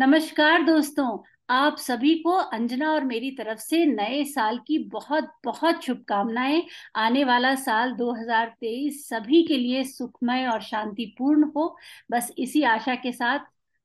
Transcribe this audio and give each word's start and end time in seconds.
नमस्कार 0.00 0.62
दोस्तों, 0.62 1.18
आप 1.50 1.76
सभी 1.76 2.14
को 2.14 2.30
अंजना 2.30 2.90
और 2.90 3.04
मेरी 3.04 3.30
तरफ़ 3.30 3.58
से 3.58 3.86
नए 3.86 4.24
साल 4.24 4.58
की 4.58 4.78
बहुत 4.78 5.32
बहुत 5.44 5.84
शुभकामनाएँ। 5.84 6.62
आने 6.96 7.24
वाला 7.24 7.54
साल 7.54 7.92
2023 7.92 9.08
सभी 9.08 9.42
के 9.42 9.56
लिए 9.56 9.84
सुखमय 9.84 10.46
और 10.46 10.62
शांतिपूर्ण 10.62 11.50
हो। 11.56 11.76
बस 12.10 12.32
इसी 12.38 12.62
आशा 12.62 12.94
के 12.94 13.12
साथ 13.12 13.38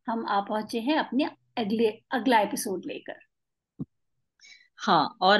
हम 0.07 0.25
आ 0.29 0.41
पहुँचे 0.41 0.79
हैं 0.79 0.97
अपने 0.97 1.25
अगले, 1.57 2.03
अगला 2.11 2.39
एपिसोड 2.39 2.81
लेकर। 2.85 3.24
हाँ 4.79 5.17
और 5.21 5.39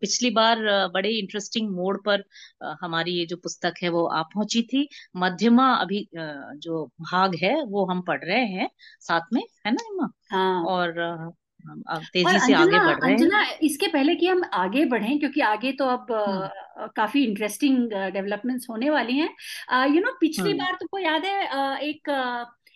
पिछली 0.00 0.30
बार 0.30 0.58
बड़े 0.94 1.08
इंटरेस्टिंग 1.10 1.70
मोड 1.70 2.02
पर 2.04 2.24
हमारी 2.82 3.12
ये 3.12 3.26
जो 3.26 3.36
पुस्तक 3.36 3.74
है 3.82 3.88
वो 3.88 4.04
आ 4.06 4.22
पहुँची 4.24 4.62
थी। 4.62 4.88
मध्यमा 5.16 5.72
अभी 5.74 6.06
जो 6.14 6.84
भाग 7.02 7.34
है 7.34 7.54
वो 7.64 7.84
हम 7.86 8.00
पढ़ 8.02 8.24
रहे 8.24 8.44
हैं 8.46 8.68
साथ 9.00 9.32
में 9.32 9.42
है 9.66 9.72
ना 9.72 9.84
इमा? 9.92 10.08
हाँ। 10.32 10.64
और 10.64 10.92
तेज़ी 12.04 12.24
और 12.24 12.38
से 12.38 12.52
आगे 12.54 12.78
बढ़ 12.78 13.00
रहे 13.00 13.12
अंजना 13.12 13.38
हैं 13.38 13.58
इसके 13.58 13.86
पहले 13.86 14.14
कि 14.14 14.26
हम 14.26 14.42
आगे 14.54 14.84
बढ़ें 14.84 15.18
क्योंकि 15.18 15.40
आगे 15.40 15.72
तो 15.72 15.86
अब 15.86 16.12
हम्म। 16.12 16.86
काफ़ी 16.96 17.24
इंटरेस्टिंग 17.24 17.78
डेवलपमेंट्स 18.12 18.66
होने 18.70 18.90
वाली 18.90 19.18
हैं। 19.18 19.28
यू 19.86 20.00
नो 20.00 20.12
पिछली 20.20 20.50
हम्म। 20.50 20.58
बार 20.58 20.74
तुमको 20.74 20.98
याद 20.98 21.24
है 21.24 21.78
एक 21.80 22.10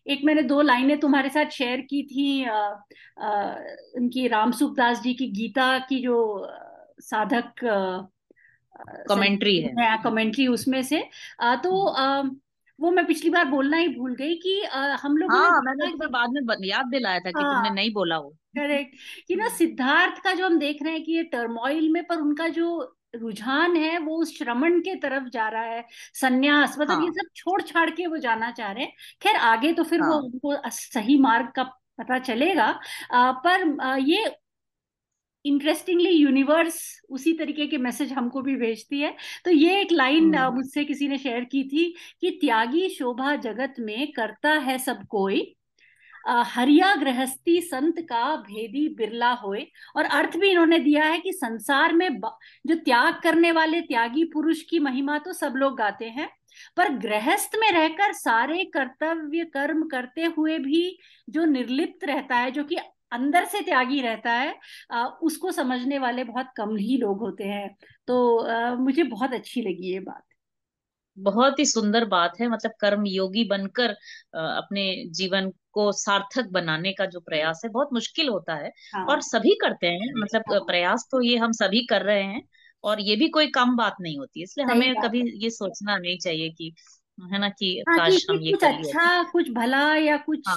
एक 0.07 0.21
मैंने 0.25 0.43
दो 0.43 0.61
लाइनें 0.63 1.01
तुम्हारे 1.01 1.29
साथ 1.29 1.51
शेयर 1.51 1.81
की 1.81 2.03
थी 2.03 2.43
उनकी 4.01 4.29
राम 4.29 4.53
सुखदास 4.53 5.03
जी 5.03 5.15
की 5.15 5.27
गीता 5.27 5.79
की 5.79 6.03
जो 6.03 6.49
साधक 7.01 7.53
कमेंट्री 9.09 9.61
है। 9.61 10.03
कमेंट्री 10.05 10.47
उसमें 10.47 10.83
से। 10.83 11.09
आ, 11.41 11.57
तो 11.57 11.87
आ, 11.87 12.23
वो 12.81 12.91
मैं 12.91 13.07
पिछली 13.07 13.31
बार 13.31 13.45
बोलना 13.45 13.77
ही 13.77 13.89
भूल 13.89 14.15
गई 14.15 14.35
कि 14.35 14.63
आ, 14.63 14.97
हम 14.97 15.17
लोग 15.17 15.33
हाँ, 15.33 15.63
मैंने 15.63 15.91
तुम्हें 15.91 16.11
बाद 16.11 16.29
में 16.31 16.69
याद 16.69 16.87
दिलाया 16.87 17.19
था 17.19 17.31
कि 17.31 17.43
हाँ, 17.43 17.55
तुमने 17.55 17.71
नहीं 17.71 17.93
बोला 17.93 18.19
वो। 18.19 18.31
करेक्ट 18.31 18.95
कि 19.29 19.37
ना 19.37 19.49
सिद्धार्थ 19.49 20.23
का 20.23 20.35
जो 20.35 20.47
हम 20.47 20.59
देख 20.59 20.83
रहे 20.83 20.93
हैं 20.93 21.05
कि 21.05 21.13
ये 21.13 21.23
टर्मोइल 21.23 21.89
में 21.93 22.05
पर 22.05 22.17
उनका 22.17 22.49
जो 22.49 22.97
रुझान 23.17 23.77
है 23.77 23.99
वो 23.99 24.17
उस 24.19 24.37
श्रमण 24.39 24.81
के 24.81 24.95
तरफ़ 25.01 25.29
जा 25.29 25.49
रहा 25.49 25.63
है 25.65 25.85
संन्यास 26.15 26.79
मतलब 26.79 26.91
हाँ. 26.91 27.05
ये 27.05 27.11
सब 27.13 27.31
छोड़ 27.37 27.61
छाड़ 27.63 27.91
के 27.91 28.07
वो 28.07 28.17
जाना 28.19 28.51
चाह 28.53 28.73
रहे 28.73 28.85
हैं 28.85 28.93
खैर 29.23 29.37
आगे 29.37 29.73
तो 29.73 29.85
फिर 29.85 30.01
हाँ. 30.01 30.11
वो 30.11 30.19
उनको 30.19 30.71
सही 30.71 31.19
मार्ग 31.21 31.53
का 31.57 31.63
पता 31.99 32.19
चलेगा 32.21 32.67
आ, 33.13 33.33
पर 33.35 33.77
आ, 33.81 33.97
ये 33.97 34.25
इंटरेस्टिंगली 35.45 36.11
यूनिवर्स 36.11 36.79
उसी 37.11 37.33
तरीके 37.33 37.67
के 37.67 37.79
मैसेज 37.79 38.13
हमको 38.13 38.43
भी 38.43 38.57
भेजती 38.57 39.01
है 39.01 39.15
तो 39.45 39.51
ये 39.51 39.81
एक 39.81 39.93
लाइन 39.93 40.35
हम्म। 40.35 40.55
मुझसे 40.55 40.85
किसी 40.85 41.09
ने 41.09 41.19
शेयर 41.19 41.45
की 41.45 41.63
थी 41.65 41.85
कि 42.21 42.31
त्यागी 42.41 42.89
शोभा 42.89 43.35
जगत 43.37 43.75
में 43.81 44.13
करता 44.13 44.53
है 44.61 44.79
सब 44.79 45.07
कोई 45.09 45.43
हरिया 46.27 46.95
गृहस्थी 46.95 47.61
संत 47.61 48.01
का 48.09 48.25
भेदी 48.39 48.89
बिरला 48.89 49.33
होए। 49.35 49.67
और 49.97 50.05
अर्थ 50.05 50.37
भी 50.37 50.51
इन्होंने 50.51 50.79
दिया 50.79 51.05
है 51.05 51.19
कि 51.19 51.33
संसार 51.33 51.93
में 51.93 52.09
जो 52.67 52.75
त्याग 52.75 53.21
करने 53.23 53.53
वाले 53.53 53.81
त्यागी 53.83 54.25
पुरुष 54.25 54.63
की 54.63 54.79
महिमा 54.79 55.19
तो 55.19 55.33
सब 55.33 55.55
लोग 55.57 55.77
गाते 55.79 56.09
हैं। 56.09 56.29
पर 56.77 56.93
गृहस्थ 56.99 57.57
में 57.61 57.71
रहकर 57.73 58.13
सारे 58.15 58.65
कर्तव्य 58.75 59.45
कर्म 59.45 59.83
करते 59.89 60.25
हुए 60.37 60.59
भी 60.59 60.99
जो 61.29 61.45
निर्लिप्त 61.45 62.05
रहता 62.05 62.37
है, 62.37 62.51
जो 62.51 62.65
कि 62.65 62.77
अंदर 63.13 63.45
से 63.45 63.61
त्यागी 63.61 64.01
रहता 64.01 64.33
है 64.33 64.55
उसको 65.23 65.51
समझने 65.53 65.99
वाले 65.99 66.25
बहुत 66.25 66.47
कम 66.57 66.77
ही 66.77 66.97
लोग 66.99 67.21
होते 67.21 67.45
हैं। 67.45 67.69
तो 68.09 68.77
मुझे 68.79 69.03
बहुत 69.05 69.33
अच्छी 69.35 69.63
लगी 69.63 69.93
ये 69.93 70.01
बात। 70.01 70.23
बहुत 71.19 71.59
ही 71.59 71.65
सुंदर 71.67 72.05
बात 72.05 72.33
है। 72.41 72.49
मतलब 72.49 72.73
कर्म 72.81 73.07
योगी 73.07 73.45
बनकर 73.45 73.91
अपने 74.35 74.85
जीवन 75.11 75.51
को 75.73 75.91
सार्थक 75.93 76.49
बनाने 76.53 76.93
का 76.93 77.07
जो 77.07 77.21
प्रयास 77.21 77.61
है 77.65 77.71
बहुत 77.71 77.89
मुश्किल 77.93 78.29
होता 78.29 78.55
है 78.55 78.71
हाँ। 78.95 79.07
और 79.07 79.21
सभी 79.21 79.55
करते 79.55 79.87
हैं। 79.87 80.13
मतलब 80.23 80.43
हाँ। 80.51 80.61
प्रयास 80.61 81.09
तो 81.13 81.23
ये 81.23 81.37
हम 81.37 81.53
सभी 81.53 81.85
कर 81.87 82.03
रहे 82.03 82.23
हैं 82.23 82.43
और 82.85 83.01
ये 83.01 83.17
भी 83.17 83.29
कोई 83.29 83.47
कम 83.51 83.77
बात 83.77 83.97
नहीं 84.01 84.19
होती। 84.19 84.43
इसलिए 84.43 84.67
हमें 84.67 84.95
कभी 84.97 85.23
ये 85.45 85.51
सोचना 85.51 85.97
नहीं 85.99 86.19
चाहिए 86.19 86.49
कि 86.51 86.73
है 87.19 87.39
ना 87.39 87.49
कि 87.49 87.85
हाँ, 87.89 87.99
काश 87.99 88.27
हम 88.31 88.37
ये 88.37 88.53
कुछ 88.53 88.65
अच्छा 88.65 89.23
कुछ 89.23 89.51
भला 89.51 89.95
या 89.97 90.17
कुछ 90.17 90.49
हाँ। 90.49 90.57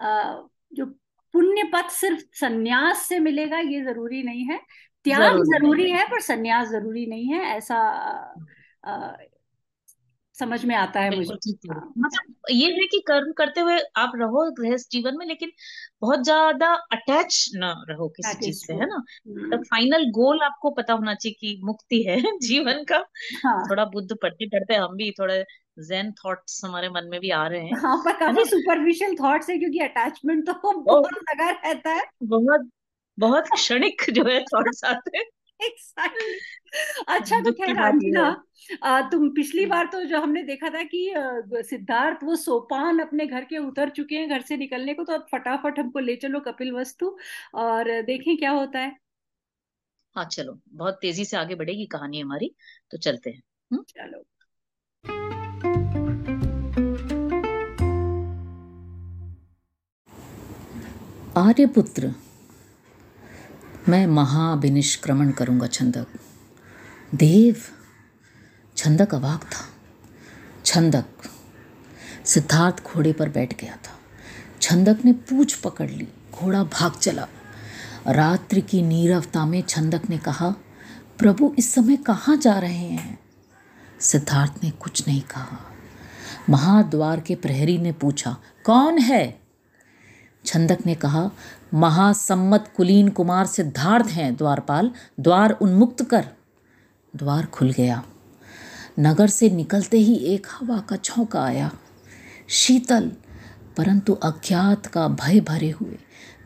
आ, 0.00 0.42
जो 0.72 0.86
पुण्य 1.34 1.62
पथ 1.64 1.88
सिर्फ़ 1.90 2.22
सन्यास 2.40 3.06
से 3.08 3.18
मिलेगा 3.18 3.58
ये 3.58 3.80
ज़रूरी 3.84 4.22
नहीं 4.22 4.44
है। 4.46 4.58
त्याग 5.06 5.20
ज़रूरी 5.20 5.50
ज़रूरी 5.50 5.90
है। 5.90 6.04
पर 6.04 6.20
सन्यास 6.20 6.68
ज़रूरी 6.68 7.06
नहीं 7.06 7.26
है। 7.28 7.40
ऐसा 7.56 7.76
आ, 8.84 9.16
समझ 10.34 10.64
में 10.64 10.74
आता 10.76 11.00
है 11.00 11.10
मुझे। 11.12 11.34
हाँ। 11.68 11.94
मतलब 11.98 12.50
ये 12.50 12.70
है 12.72 12.86
कि 12.88 13.00
कर्म 13.06 13.32
करते 13.34 13.60
हुए 13.60 13.78
आप 13.98 14.12
रहो 14.16 14.50
गृहस्थ 14.54 14.90
जीवन 14.92 15.16
में 15.18 15.26
लेकिन 15.26 15.52
बहुत 16.02 16.24
ज़्यादा 16.24 16.72
अटैच 16.92 17.44
ना 17.56 17.72
रहो 17.90 18.08
किसी 18.10 18.36
चीज़ 18.38 18.58
से 18.58 18.72
है। 18.74 18.86
ना? 18.86 19.02
तो 19.50 19.58
फाइनल 19.64 20.04
गोल 20.12 20.42
आपको 20.42 20.70
पता 20.72 20.92
होना 20.94 21.14
चाहिए 21.16 21.34
कि 21.40 21.60
मुक्ति 21.64 22.02
है 22.04 22.16
जीवन 22.42 22.84
का। 22.84 22.98
हाँ. 23.36 23.64
थोड़ा 23.64 23.84
बुद्ध 23.88 24.16
पढ़ते 24.22 24.46
पढ़ते 24.48 24.74
हम 24.76 24.96
भी 24.96 25.10
थोड़े 25.14 25.44
जेन 25.84 26.12
थॉट्स 26.18 26.64
हमारे 26.64 26.88
मन 26.90 27.08
में 27.08 27.20
भी 27.20 27.30
आ 27.34 27.46
रहे 27.48 27.66
हैं 27.66 27.76
हाँ 27.76 27.96
पर 28.04 28.12
काफ़ी 28.18 28.44
सुपरफिशियल 28.44 29.14
थॉट्स 29.16 29.50
है 29.50 29.56
क्योंकि 29.58 29.78
अटैचमेंट 29.80 30.46
तो 30.48 30.72
बहुत 30.82 31.14
लगा 31.22 31.50
रहता 31.50 31.90
है। 31.90 32.02
बहुत 32.24 32.68
बहुत 33.18 33.48
क्षणिक 33.50 34.02
जो 34.12 34.24
है 34.24 34.40
थॉट्स 34.44 34.84
आते 34.86 35.16
हैं। 35.18 35.24
अच्छा 37.08 37.40
तो 37.40 37.52
खैर 37.52 37.78
अंजना 37.78 38.44
तुम 39.10 39.28
पिछली 39.30 39.66
बार 39.66 39.86
तो 39.86 40.04
जो 40.04 40.20
हमने 40.20 40.42
देखा 40.42 40.68
था 40.68 40.82
कि 40.82 41.14
सिद्धार्थ 41.52 42.24
वो 42.24 42.36
सोपान 42.36 42.98
अपने 42.98 43.26
घर 43.26 43.44
के 43.44 43.58
उतर 43.58 43.88
चुके 43.88 44.14
हैं 44.14 44.28
घर 44.28 44.40
से 44.40 44.56
निकलने 44.56 44.94
को 44.94 45.04
तो 45.04 45.12
अब 45.12 45.26
फटाफट 45.32 45.78
हमको 45.78 45.98
ले 45.98 46.16
चलो 46.16 46.40
कपिल 46.40 46.72
वस्तु 46.72 47.16
और 47.54 48.02
देखें 48.02 48.36
क्या 48.36 48.50
होता 48.50 48.78
है। 48.78 48.96
हाँ 50.16 50.24
चलो 50.24 50.60
बहुत 50.68 50.98
तेज़ी 51.02 51.24
से 51.24 51.36
आगे 51.36 51.54
बढ़ेगी 51.54 51.86
कहानी 51.86 52.20
हमारी 52.20 52.54
तो 52.90 52.98
चलते 52.98 53.30
हैं। 53.30 53.42
हुँ? 53.72 53.84
चलो। 53.88 54.24
आर्यपुत्र 61.36 62.14
मैं 63.88 64.06
महाभिनिष्क्रमण 64.06 65.30
करूँगा 65.30 65.66
छंदक। 65.66 66.06
देव, 67.14 67.56
छंदक 68.76 69.14
अवाक 69.14 69.42
था। 69.42 69.68
छंदक 70.64 71.04
सिद्धार्थ 72.24 72.84
घोड़े 72.84 73.12
पर 73.12 73.28
बैठ 73.28 73.60
गया 73.60 73.76
था। 73.76 73.98
छंदक 74.62 75.04
ने 75.04 75.12
पूछ 75.12 75.54
पकड़ 75.54 75.90
ली, 75.90 76.08
घोड़ा 76.32 76.64
भाग 76.64 76.92
चला। 76.92 77.28
रात्रि 78.06 78.60
की 78.60 78.82
नीरवता 78.82 79.46
में 79.46 79.62
छंदक 79.62 80.02
ने 80.10 80.18
कहा, 80.18 80.50
प्रभु, 81.18 81.54
इस 81.58 81.74
समय 81.74 81.96
कहाँ 81.96 82.36
जा 82.36 82.58
रहे 82.58 82.88
हैं? 82.88 83.18
सिद्धार्थ 84.00 84.52
ने 84.62 84.70
कुछ 84.70 85.08
नहीं 85.08 85.22
कहा। 85.22 85.58
महाद्वार 86.50 87.20
के 87.20 87.34
प्रहरी 87.34 87.78
ने 87.78 87.92
पूछा, 87.92 88.36
कौन 88.64 88.98
है? 88.98 89.43
छंदक 90.44 90.78
ने 90.86 90.94
कहा, 90.94 91.30
महासम्मत 91.74 92.72
कुलीन 92.76 93.08
कुमार 93.08 93.46
सिद्धार्थ 93.46 94.06
हैं, 94.06 94.36
द्वारपाल। 94.36 94.90
द्वार 95.20 95.50
उन्मुक्त 95.50 96.04
कर। 96.04 96.28
द्वार 97.16 97.46
खुल 97.46 97.70
गया। 97.70 98.02
नगर 99.00 99.26
से 99.26 99.50
निकलते 99.50 99.98
ही 99.98 100.14
एक 100.14 100.46
हवा 100.50 100.78
का 100.78 100.96
झोंका 100.96 101.44
आया। 101.44 101.72
शीतल, 102.48 103.12
परंतु 103.76 104.12
अज्ञात 104.12 104.86
का 104.86 105.08
भय 105.08 105.40
भरे 105.40 105.70
हुए। 105.70 105.98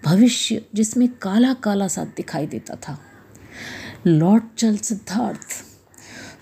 भविष्य 0.04 0.66
जिसमें 0.74 1.08
काला 1.08 1.54
काला 1.54 1.88
सा 1.88 2.04
दिखाई 2.04 2.46
देता 2.46 2.74
था। 2.74 3.00
लौट 4.06 4.54
चल 4.54 4.76
सिद्धार्थ। 4.76 5.64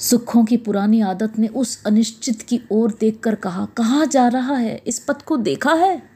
सुखों 0.00 0.44
की 0.44 0.56
पुरानी 0.56 1.00
आदत 1.00 1.38
ने 1.38 1.48
उस 1.48 1.84
अनिश्चित 1.84 2.42
की 2.42 2.60
ओर 2.70 2.96
देखकर 3.00 3.34
कहा, 3.34 3.66
कहाँ 3.66 4.06
जा 4.06 4.28
रहा 4.28 4.56
है? 4.56 4.82
इस 4.86 4.98
पथ 4.98 5.22
को 5.22 5.36
देखा 5.36 5.72
है? 5.72 6.15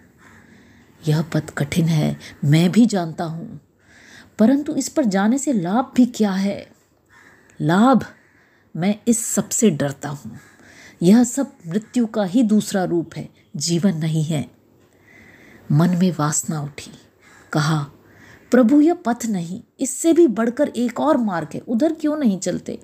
यह 1.09 1.23
पथ 1.23 1.51
कठिन 1.51 1.85
है, 1.85 2.17
मैं 2.45 2.73
भी 2.73 2.87
जानता 2.87 3.25
हूँ। 3.25 3.61
परंतु 4.39 4.75
इस 4.75 4.89
पर 4.89 5.05
जाने 5.05 5.39
से 5.39 5.53
लाभ 5.53 5.93
भी 5.97 6.07
क्या 6.07 6.31
है? 6.31 6.69
लाभ, 7.61 8.05
मैं 8.77 8.95
इस 9.09 9.25
सबसे 9.27 9.71
डरता 9.71 10.09
हूँ। 10.09 10.39
यह 11.03 11.25
सब 11.25 11.53
मृत्यु 11.67 12.07
का 12.07 12.25
ही 12.25 12.43
दूसरा 12.43 12.85
रूप 12.85 13.11
है, 13.17 13.29
जीवन 13.57 13.97
नहीं 13.97 14.25
है। 14.25 14.51
मन 15.73 15.91
में 15.91 16.13
वासना 16.19 16.63
उठी, 16.63 16.93
कहा, 17.53 17.87
प्रभु, 18.51 18.81
यह 18.81 18.95
पथ 18.95 19.27
नहीं, 19.27 19.63
इससे 19.81 20.13
भी 20.13 20.27
बढ़कर 20.27 20.69
एक 20.69 21.01
और 21.01 21.17
मार्ग 21.17 21.49
है, 21.55 21.61
उधर 21.61 21.93
क्यों 21.93 22.17
नहीं 22.17 22.39
चलते? 22.39 22.81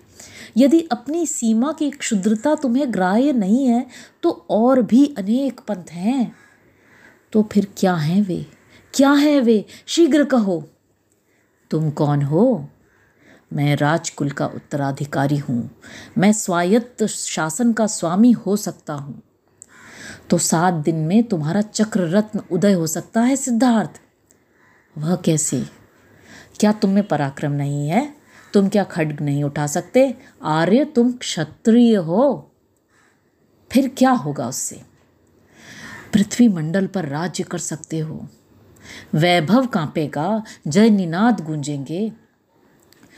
यदि 0.56 0.80
अपनी 0.92 1.26
सीमा 1.26 1.72
की 1.72 1.90
क्षुद्रता 1.90 2.54
तुम्हें 2.54 2.92
ग्राह्य 2.92 3.32
नहीं 3.32 3.66
है 3.66 3.86
तो 4.22 4.46
और 4.50 4.82
भी 4.82 5.14
अनेक 5.18 5.60
पंथ 5.60 5.84
हैं। 5.90 6.45
तो 7.36 7.48
फिर 7.52 7.68
क्या 7.76 7.94
हैं 7.94 8.22
वे? 8.22 8.46
क्या 8.94 9.12
है 9.12 9.40
वे? 9.40 9.64
शीघ्र 9.86 10.24
कहो। 10.24 10.68
तुम 11.70 11.90
कौन 11.90 12.22
हो? 12.22 12.68
मैं 13.52 13.76
राजकुल 13.76 14.30
का 14.30 14.46
उत्तराधिकारी 14.46 15.36
हूँ। 15.36 15.70
मैं 16.18 16.32
स्वायत्त 16.32 17.06
शासन 17.06 17.72
का 17.72 17.86
स्वामी 17.86 18.32
हो 18.32 18.56
सकता 18.56 18.94
हूँ। 18.94 19.22
तो 20.30 20.38
सात 20.38 20.74
दिन 20.74 20.96
में 20.96 21.22
तुम्हारा 21.22 21.60
चक्र 21.62 22.00
रत्न 22.00 22.42
उदय 22.50 22.72
हो 22.72 22.86
सकता 22.86 23.20
है 23.20 23.36
सिद्धार्थ। 23.36 24.00
वह 24.98 25.16
कैसी? 25.16 25.64
क्या 26.60 26.72
तुम 26.72 26.90
में 26.90 27.08
पराक्रम 27.08 27.52
नहीं 27.52 27.88
है? 27.88 28.14
तुम 28.52 28.68
क्या 28.68 28.84
खड्ग 28.84 29.20
नहीं 29.20 29.44
उठा 29.44 29.66
सकते? 29.66 30.14
आर्य 30.42 30.84
तुम 30.84 31.12
क्षत्रिय 31.12 31.96
हो। 31.96 32.52
फिर 33.72 33.88
क्या 33.88 34.10
होगा 34.10 34.48
उससे? 34.48 34.95
पृथ्वी 36.16 36.48
मंडल 36.48 36.86
पर 36.86 37.04
राज्य 37.04 37.44
कर 37.44 37.58
सकते 37.58 37.98
हो। 37.98 38.28
वैभव 39.14 39.66
कांपेगा, 39.66 40.42
जय 40.66 40.90
निनाद 40.90 41.40
गूंजेंगे। 41.40 42.12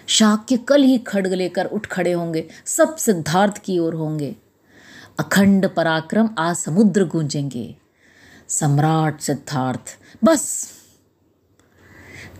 शाक्य 0.06 0.56
कल 0.56 0.82
ही 0.82 0.98
खड़ग 0.98 1.32
लेकर 1.32 1.64
उठ 1.64 1.86
खड़े 1.86 2.12
होंगे, 2.12 2.48
सब 2.66 2.96
सिद्धार्थ 2.96 3.58
की 3.58 3.78
ओर 3.78 3.94
होंगे। 3.94 4.36
अखंड 5.20 5.68
पराक्रम 5.68 6.30
आ 6.38 6.52
समुद्र 6.52 7.04
गूंजेंगे। 7.04 7.76
सम्राट 8.48 9.20
सिद्धार्थ, 9.20 9.98
बस। 10.24 10.72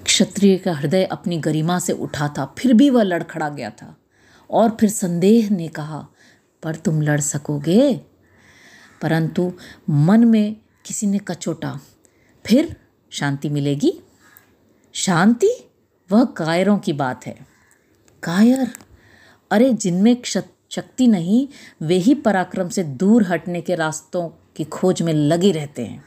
क्षत्रिय 0.04 0.56
का 0.56 0.72
हृदय 0.72 1.04
अपनी 1.04 1.38
गरिमा 1.38 1.78
से 1.78 1.92
उठा 1.92 2.28
था, 2.28 2.54
फिर 2.58 2.74
भी 2.74 2.90
वह 2.90 3.02
लड़खड़ा 3.02 3.48
गया 3.48 3.70
था। 3.70 3.96
और 4.50 4.76
फिर 4.80 4.90
संदेह 4.90 5.50
ने 5.50 5.68
कहा, 5.68 6.08
पर 6.62 6.74
तुम 6.74 7.02
लड़ 7.02 7.20
सकोगे? 7.20 8.00
परंतु 9.02 9.52
मन 9.90 10.24
में 10.24 10.56
किसी 10.86 11.06
ने 11.06 11.18
कचोटा 11.18 11.80
फिर 12.46 12.76
शांति 13.10 13.48
मिलेगी। 13.48 14.00
शांति 14.92 15.70
वह 16.12 16.24
कायरों 16.24 16.78
की 16.78 16.92
बात 16.92 17.26
है। 17.26 17.46
कायर? 18.22 18.72
अरे, 19.50 19.72
जिनमें 19.72 20.22
शक्ति 20.70 21.06
नहीं, 21.06 21.48
वे 21.82 21.94
ही 21.94 22.14
पराक्रम 22.14 22.68
से 22.68 22.82
दूर 22.82 23.26
हटने 23.26 23.60
के 23.60 23.74
रास्तों 23.74 24.28
की 24.56 24.64
खोज 24.64 25.02
में 25.02 25.14
लगे 25.14 25.52
रहते 25.52 25.86
हैं। 25.86 26.04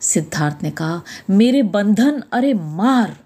सिद्धार्थ 0.00 0.56
ने 0.62 0.70
कहा, 0.70 1.02
मेरे 1.30 1.62
बंधन, 1.62 2.22
अरे 2.32 2.54
मार! 2.54 3.16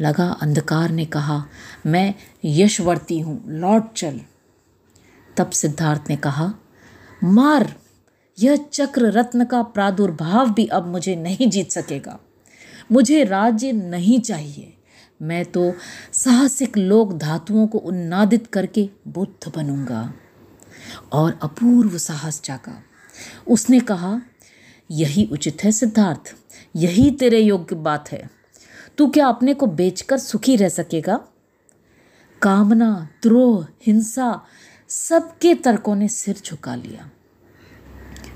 लगा 0.00 0.30
अंधकार 0.30 0.90
ने 0.90 1.04
कहा, 1.04 1.46
मैं 1.86 2.14
यशवर्ती 2.44 3.20
हूँ, 3.20 3.44
लौट 3.46 3.92
चल। 3.92 4.20
तब 5.36 5.50
सिद्धार्थ 5.50 6.02
ने 6.08 6.16
कहा 6.16 6.54
मार। 7.24 7.74
यह 8.40 8.56
चक्र 8.56 9.10
रत्न 9.10 9.44
का 9.44 9.62
प्रादुर्भाव 9.62 10.52
भी 10.52 10.66
अब 10.66 10.86
मुझे 10.86 11.16
नहीं 11.16 11.50
जीत 11.50 11.70
सकेगा। 11.70 12.20
मुझे 12.92 13.24
राज्य 13.24 13.72
नहीं 13.72 14.20
चाहिए। 14.20 14.76
मैं 15.22 15.44
तो 15.44 15.74
साहसिक 16.12 16.78
लोक 16.78 17.12
धातुओं 17.12 17.66
को 17.66 17.78
उन्नादित 17.78 18.46
करके 18.46 18.90
बुद्ध 19.08 19.52
बनूँगा। 19.56 20.14
और 21.12 21.38
अपूर्व 21.42 21.98
साहस 21.98 22.42
जागा। 22.44 22.82
उसने 23.48 23.80
कहा, 23.80 24.20
यही 24.90 25.28
उचित 25.32 25.64
है 25.64 25.72
सिद्धार्थ। 25.72 26.34
यही 26.76 27.10
तेरे 27.10 27.40
योग्य 27.40 27.76
बात 27.76 28.12
है। 28.12 28.30
तू 28.98 29.08
क्या 29.08 29.26
अपने 29.26 29.54
को 29.54 29.66
बेचकर 29.66 30.18
सुखी 30.18 30.56
रह 30.56 30.68
सकेगा? 30.68 31.20
कामना, 32.42 33.08
द्रोह, 33.22 33.66
हिंसा 33.86 34.40
सबके 34.88 35.54
तर्कों 35.54 35.94
ने 35.96 36.08
सिर 36.08 36.36
झुका 36.46 36.74
लिया। 36.74 37.10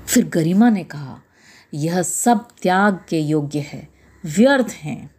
फिर 0.07 0.25
गरिमा 0.25 0.69
ने 0.69 0.83
कहा, 0.83 1.21
यह 1.73 2.01
सब 2.01 2.47
त्याग 2.61 3.05
के 3.09 3.19
योग्य 3.19 3.59
है, 3.59 3.89
व्यर्थ 4.25 4.67
हैं। 4.71 5.15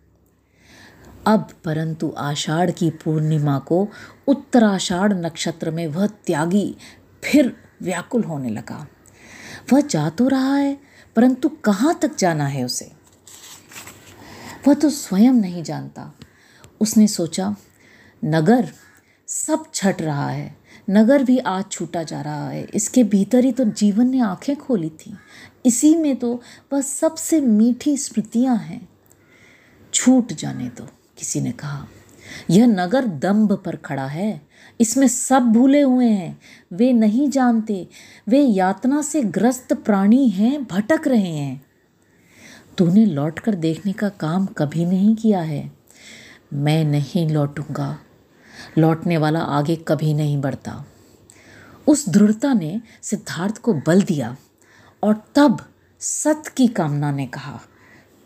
अब 1.27 1.49
परंतु 1.65 2.15
आषाढ़ 2.19 2.71
की 2.71 2.91
पूर्णिमा 2.91 3.59
को 3.59 3.89
उत्तराषाढ़ 4.27 5.13
नक्षत्र 5.13 5.71
में 5.71 5.87
वह 5.87 6.07
त्यागी 6.07 6.77
फिर 7.25 7.57
व्याकुल 7.83 8.25
होने 8.25 8.51
लगा। 8.51 8.87
वह 9.73 9.81
जा 9.81 10.11
तो 10.11 10.29
रहा 10.29 10.57
है, 10.57 10.79
परंतु 11.17 11.49
कहाँ 11.49 11.99
तक 12.03 12.17
जाना 12.17 12.47
है 12.47 12.65
उसे? 12.65 12.93
वह 14.69 14.75
तो 14.75 14.91
स्वयं 14.91 15.33
नहीं 15.33 15.63
जानता। 15.63 16.15
उसने 16.81 17.07
सोचा, 17.07 17.57
नगर 18.25 18.73
सब 19.27 19.65
छट 19.75 20.03
रहा 20.03 20.31
है 20.31 20.62
नगर 20.91 21.25
भी 21.25 21.39
आज 21.39 21.65
छूटा 21.71 22.03
जा 22.03 22.21
रहा 22.21 22.49
है। 22.51 22.67
इसके 22.75 23.05
भीतर 23.05 23.45
ही 23.45 23.53
तो 23.53 23.65
जीवन 23.65 24.09
ने 24.09 24.21
आँखें 24.21 24.57
खोली 24.57 24.89
थी। 24.89 25.15
इसी 25.67 25.97
में 25.97 26.17
तो 26.17 26.43
वह 26.73 26.81
सबसे 26.81 27.41
मीठी 27.41 27.97
स्मृतियाँ 27.97 28.57
हैं। 28.57 28.89
छूट 29.95 30.33
जाने 30.33 30.69
दो, 30.69 30.87
किसी 31.19 31.41
ने 31.41 31.53
कहा। 31.53 31.87
यह 32.51 32.67
नगर 32.67 33.07
दम्भ 33.07 33.53
पर 33.53 33.77
खड़ा 33.77 34.07
है। 34.07 34.49
इसमें 34.81 35.09
सब 35.09 35.43
भूले 35.43 35.81
हुए 35.81 36.07
हैं। 36.07 36.41
वे 36.73 36.93
नहीं 36.93 37.29
जानते। 37.31 37.89
वे 38.29 38.41
यातना 38.41 39.03
से 39.03 39.23
ग्रस्त 39.23 39.73
प्राणी 39.73 40.29
हैं, 40.29 40.65
भटक 40.65 41.09
रहे 41.09 41.37
हैं। 41.37 41.67
तूने 42.79 43.07
लौट 43.07 43.39
कर 43.39 43.55
देखने 43.55 43.93
का 43.93 44.09
काम 44.09 44.47
कभी 44.47 44.85
नहीं 44.85 45.17
किया 45.17 45.41
है। 45.41 45.73
मैं 46.53 46.85
नहीं 46.85 47.29
लौटूँगा। 47.29 47.99
लौटने 48.79 49.17
वाला 49.17 49.41
आगे 49.41 49.77
कभी 49.77 50.15
नहीं 50.15 50.41
बढ़ता। 50.41 50.85
उस 51.87 52.09
दृढ़ता 52.09 52.55
ने 52.55 52.81
सिद्धार्थ 53.03 53.59
को 53.59 53.75
बल 53.75 54.03
दिया 54.03 54.37
और 55.03 55.25
तब 55.35 55.67
सत 56.01 56.43
की 56.57 56.69
कामना 56.69 57.11
ने 57.11 57.27
कहा, 57.27 57.61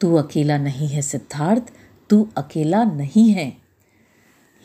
तू 0.00 0.14
अकेला 0.14 0.58
नहीं 0.58 0.88
है 0.88 1.02
सिद्धार्थ, 1.02 1.62
तू 2.10 2.28
अकेला 2.36 2.84
नहीं 2.84 3.30
है। 3.30 3.56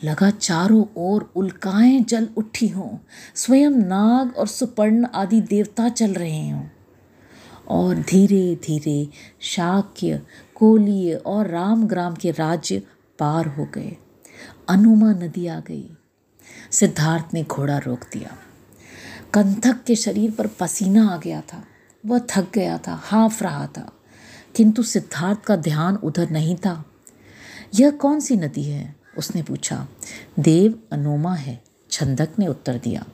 लगा 0.04 0.30
चारों 0.30 0.84
ओर 0.96 1.32
उल्काएँ, 1.36 2.00
जल 2.00 2.28
उठी 2.36 2.68
हों, 2.68 2.98
स्वयं 3.34 3.70
नाग 3.70 4.36
और 4.36 4.46
सुपर्ण 4.46 5.06
आदि 5.14 5.40
देवता 5.40 5.88
चल 5.88 6.14
रहे 6.14 6.50
हों। 6.50 6.64
और 7.68 7.94
धीरे 7.94 8.54
धीरे 8.54 9.08
शाक्य, 9.40 10.22
कोलीय 10.54 11.14
और 11.14 11.46
रामग्राम 11.46 12.14
के 12.14 12.30
राज्य 12.30 12.82
पार 13.18 13.46
हो 13.46 13.68
गए। 13.74 13.96
अनुमा 14.68 15.12
नदी 15.12 15.46
आ 15.46 15.60
गई। 15.60 15.96
सिद्धार्थ 16.70 17.24
ने 17.34 17.42
घोड़ा 17.42 17.78
रोक 17.78 18.00
दिया। 18.12 18.30
कंथक 19.34 19.84
के 19.84 19.96
शरीर 19.96 20.30
पर 20.30 20.46
पसीना 20.46 21.08
आ 21.08 21.16
गया 21.16 21.40
था। 21.40 21.64
वह 22.06 22.18
थक 22.18 22.52
गया 22.54 22.78
था, 22.78 23.00
हाँफ 23.04 23.42
रहा 23.42 23.66
था। 23.66 23.92
किंतु 24.56 24.82
सिद्धार्थ 24.82 25.42
का 25.42 25.56
ध्यान 25.56 25.96
उधर 25.96 26.30
नहीं 26.30 26.56
था। 26.56 26.84
यह 27.74 27.90
कौन 27.90 28.20
सी 28.20 28.36
नदी 28.36 28.62
है? 28.62 28.96
उसने 29.18 29.42
पूछा। 29.42 29.88
देव 30.38 30.82
अनोमा 30.92 31.34
है, 31.34 31.62
छंदक 31.90 32.28
ने 32.38 32.46
उत्तर 32.46 32.78
दिया। 32.78 33.04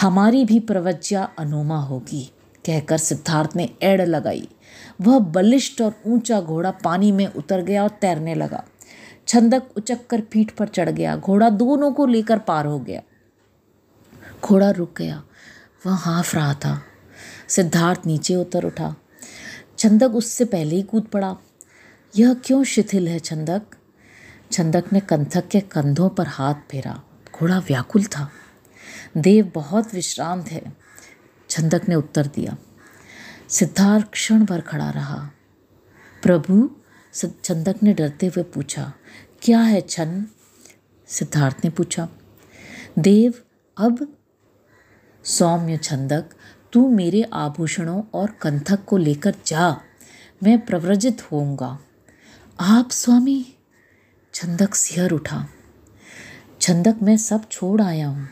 हमारी 0.00 0.44
भी 0.44 0.60
प्रवज्ञा 0.60 1.32
अनोमा 1.38 1.80
होगी, 1.80 2.32
कहकर 2.66 2.98
सिद्धार्थ 2.98 3.50
ने 3.56 3.74
एड़ 3.82 4.02
लगाई। 4.02 4.48
वह 5.00 5.18
बलिष्ठ 5.18 5.82
और 5.82 5.94
ऊँचा 6.06 6.40
घोड़ा 6.40 6.70
पानी 6.70 7.12
में 7.12 7.26
उतर 7.26 7.62
गया 7.62 7.82
और 7.82 7.88
तैरने 7.88 8.34
लगा। 8.34 8.64
छंदक 9.30 9.62
उचक 9.76 10.06
कर 10.06 10.20
पीठ 10.20 10.50
पर 10.50 10.68
चढ़ 10.68 10.88
गया। 10.88 11.16
घोड़ा 11.16 11.50
दोनों 11.50 11.92
को 11.92 12.06
लेकर 12.06 12.38
पार 12.38 12.66
हो 12.66 12.80
गया। 12.80 13.02
घोड़ा 14.44 14.70
रुक 14.70 14.98
गया। 14.98 15.24
वह 15.86 15.94
हाँफ 15.94 16.34
रहा 16.34 16.54
था। 16.54 16.82
सिद्धार्थ 17.48 18.00
नीचे 18.06 18.34
उतर 18.34 18.64
उठा। 18.64 18.96
छंदक 19.78 20.10
उससे 20.10 20.44
पहले 20.44 20.76
ही 20.76 20.82
कूद 20.82 21.02
पड़ा। 21.02 21.36
यह 22.16 22.34
क्यों 22.34 22.64
शिथिल 22.64 23.08
है 23.08 23.18
छंदक? 23.18 23.62
छंदक 24.52 24.84
ने 24.92 25.00
कंथक 25.00 25.48
के 25.48 25.60
कंधों 25.60 26.08
पर 26.08 26.26
हाथ 26.26 26.54
फेरा। 26.54 27.02
घोड़ा 27.34 27.58
व्याकुल 27.58 28.04
था। 28.04 28.30
देव 29.16 29.52
बहुत 29.54 29.94
विश्रांत 29.94 30.48
है। 30.48 30.76
छंदक 31.50 31.88
ने 31.88 31.94
उत्तर 31.94 32.26
दिया। 32.26 32.56
सिद्धार्थ 33.48 34.10
क्षण 34.10 34.44
भर 34.44 34.60
खड़ा 34.60 34.90
रहा। 34.90 35.30
प्रभु 36.22 36.70
छंदक 37.44 37.76
ने 37.82 37.92
डरते 37.92 38.26
हुए 38.26 38.42
पूछा 38.42 38.92
क्या 39.42 39.60
है 39.60 39.80
छन? 39.80 40.26
सिद्धार्थ 41.06 41.56
ने 41.64 41.70
पूछा। 41.70 42.08
देव, 42.98 43.34
अब 43.76 44.16
सौम्य 45.24 45.76
छंदक, 45.76 46.24
तू 46.72 46.88
मेरे 46.88 47.22
आभूषणों 47.22 48.02
और 48.14 48.30
कंथक 48.30 48.84
को 48.84 48.96
लेकर 48.96 49.34
जा, 49.46 49.80
मैं 50.42 50.66
प्रव्रजित 50.66 51.32
होऊँगा। 51.32 51.78
आप 52.60 52.90
स्वामी? 52.90 53.54
छंदक 54.34 54.74
सिहर 54.74 55.10
उठा। 55.10 55.48
छंदक, 56.60 56.96
मैं 57.02 57.16
सब 57.16 57.48
छोड़ 57.48 57.82
आया 57.82 58.08
हूँ। 58.08 58.28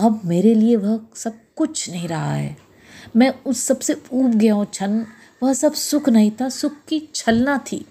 अब 0.00 0.20
मेरे 0.24 0.54
लिए 0.54 0.76
वह 0.76 1.00
सब 1.14 1.38
कुछ 1.56 1.90
नहीं 1.90 2.08
रहा 2.08 2.34
है। 2.34 2.56
मैं 3.16 3.34
उस 3.46 3.64
सबसे 3.64 4.02
ऊब 4.12 4.34
गया 4.34 4.54
हूँ 4.54 4.66
छन। 4.74 5.06
वह 5.42 5.52
सब 5.52 5.74
सुख 5.74 6.08
नहीं 6.08 6.30
था, 6.30 6.48
सुख 6.48 6.72
की 6.88 7.08
छलना 7.14 7.58
थी। 7.58 7.86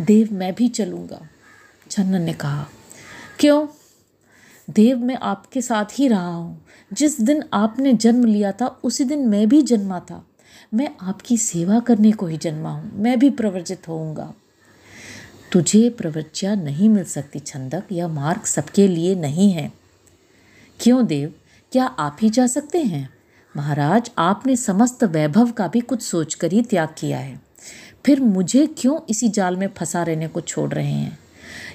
देव, 0.00 0.28
मैं 0.32 0.54
भी 0.54 0.68
चलूँगा। 0.68 1.28
छन्न 1.92 2.22
ने 2.22 2.32
कहा, 2.32 2.66
क्यों? 3.40 3.66
देव 4.70 4.98
मैं 4.98 5.16
आपके 5.16 5.62
साथ 5.62 5.84
ही 5.92 6.08
रहा 6.08 6.34
हूँ। 6.34 6.64
जिस 6.92 7.20
दिन 7.20 7.44
आपने 7.52 7.92
जन्म 7.92 8.24
लिया 8.24 8.52
था, 8.52 8.66
उसी 8.84 9.04
दिन 9.04 9.28
मैं 9.28 9.48
भी 9.48 9.62
जन्मा 9.62 10.00
था। 10.00 10.26
मैं 10.74 10.88
आपकी 11.00 11.36
सेवा 11.36 11.80
करने 11.80 12.12
को 12.12 12.26
ही 12.26 12.36
जन्मा 12.36 12.70
हूँ। 12.70 12.90
मैं 12.94 13.18
भी 13.18 13.30
प्रवर्जित 13.30 13.88
होऊँगा। 13.88 14.34
तुझे 15.52 15.90
प्रवृत्तियाँ 15.90 16.56
नहीं 16.56 16.88
मिल 16.88 17.04
सकती 17.04 17.38
छंदक 17.38 17.82
यह 17.92 18.08
मार्ग 18.08 18.44
सबके 18.44 18.88
लिए 18.88 19.14
नहीं 19.14 19.52
है। 19.52 19.72
क्यों 20.80 21.06
देव? 21.06 21.34
क्या 21.72 21.84
आप 21.84 22.16
ही 22.22 22.30
जा 22.30 22.46
सकते 22.46 22.82
हैं? 22.82 23.10
महाराज, 23.56 24.10
आपने 24.18 24.56
समस्त 24.56 25.04
वैभव 25.04 25.50
का 25.50 25.68
भी 25.68 25.80
कुछ 25.80 26.02
सोचकर 26.02 26.52
ही 26.52 26.62
त्याग 26.62 26.88
किया 26.98 27.18
है। 27.18 27.40
फिर 28.06 28.20
मुझे 28.20 28.66
क्यों 28.66 29.00
इसी 29.10 29.28
जाल 29.28 29.56
में 29.56 29.68
फंसा 29.68 30.02
रहने 30.02 30.28
को 30.28 30.40
छोड़ 30.40 30.72
रहे 30.72 30.92
हैं? 30.92 31.21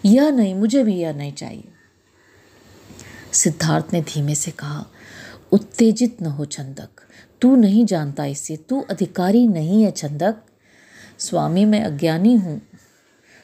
यह 0.05 0.31
नहीं, 0.31 0.55
मुझे 0.55 0.83
भी 0.83 0.95
यह 0.95 1.13
नहीं 1.13 1.33
चाहिए। 1.33 1.63
सिद्धार्थ 3.33 3.85
ने 3.93 4.01
धीमे 4.01 4.35
से 4.35 4.51
कहा, 4.51 4.85
उत्तेजित 5.51 6.21
न 6.21 6.25
हो 6.25 6.45
चंदक। 6.45 6.89
तू 7.41 7.55
नहीं 7.55 7.85
जानता 7.85 8.25
इसे, 8.25 8.57
तू 8.57 8.81
अधिकारी 8.81 9.47
नहीं 9.47 9.83
है 9.83 9.91
चंदक। 9.91 10.35
स्वामी, 11.19 11.65
मैं 11.65 11.83
अज्ञानी 11.83 12.35
हूँ, 12.35 12.61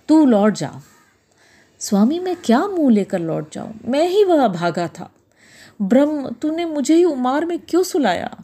तू 0.08 0.26
लौट 0.26 0.54
जा। 0.54 0.82
स्वामी, 1.80 2.20
मैं 2.20 2.36
क्या 2.36 2.68
मुँह 2.68 2.92
लेकर 2.92 3.20
लौट 3.20 3.54
जाऊँ? 3.54 3.80
मैं 3.86 4.10
ही 4.10 4.24
वह 4.24 4.48
भागा 4.48 4.88
था। 4.88 5.12
ब्रह्म, 5.82 6.30
तूने 6.30 6.66
मुझे 6.66 6.96
ही 6.96 7.04
उमार 7.04 7.46
में 7.46 7.60
क्यों 7.60 7.84
सुलाया? 7.84 8.38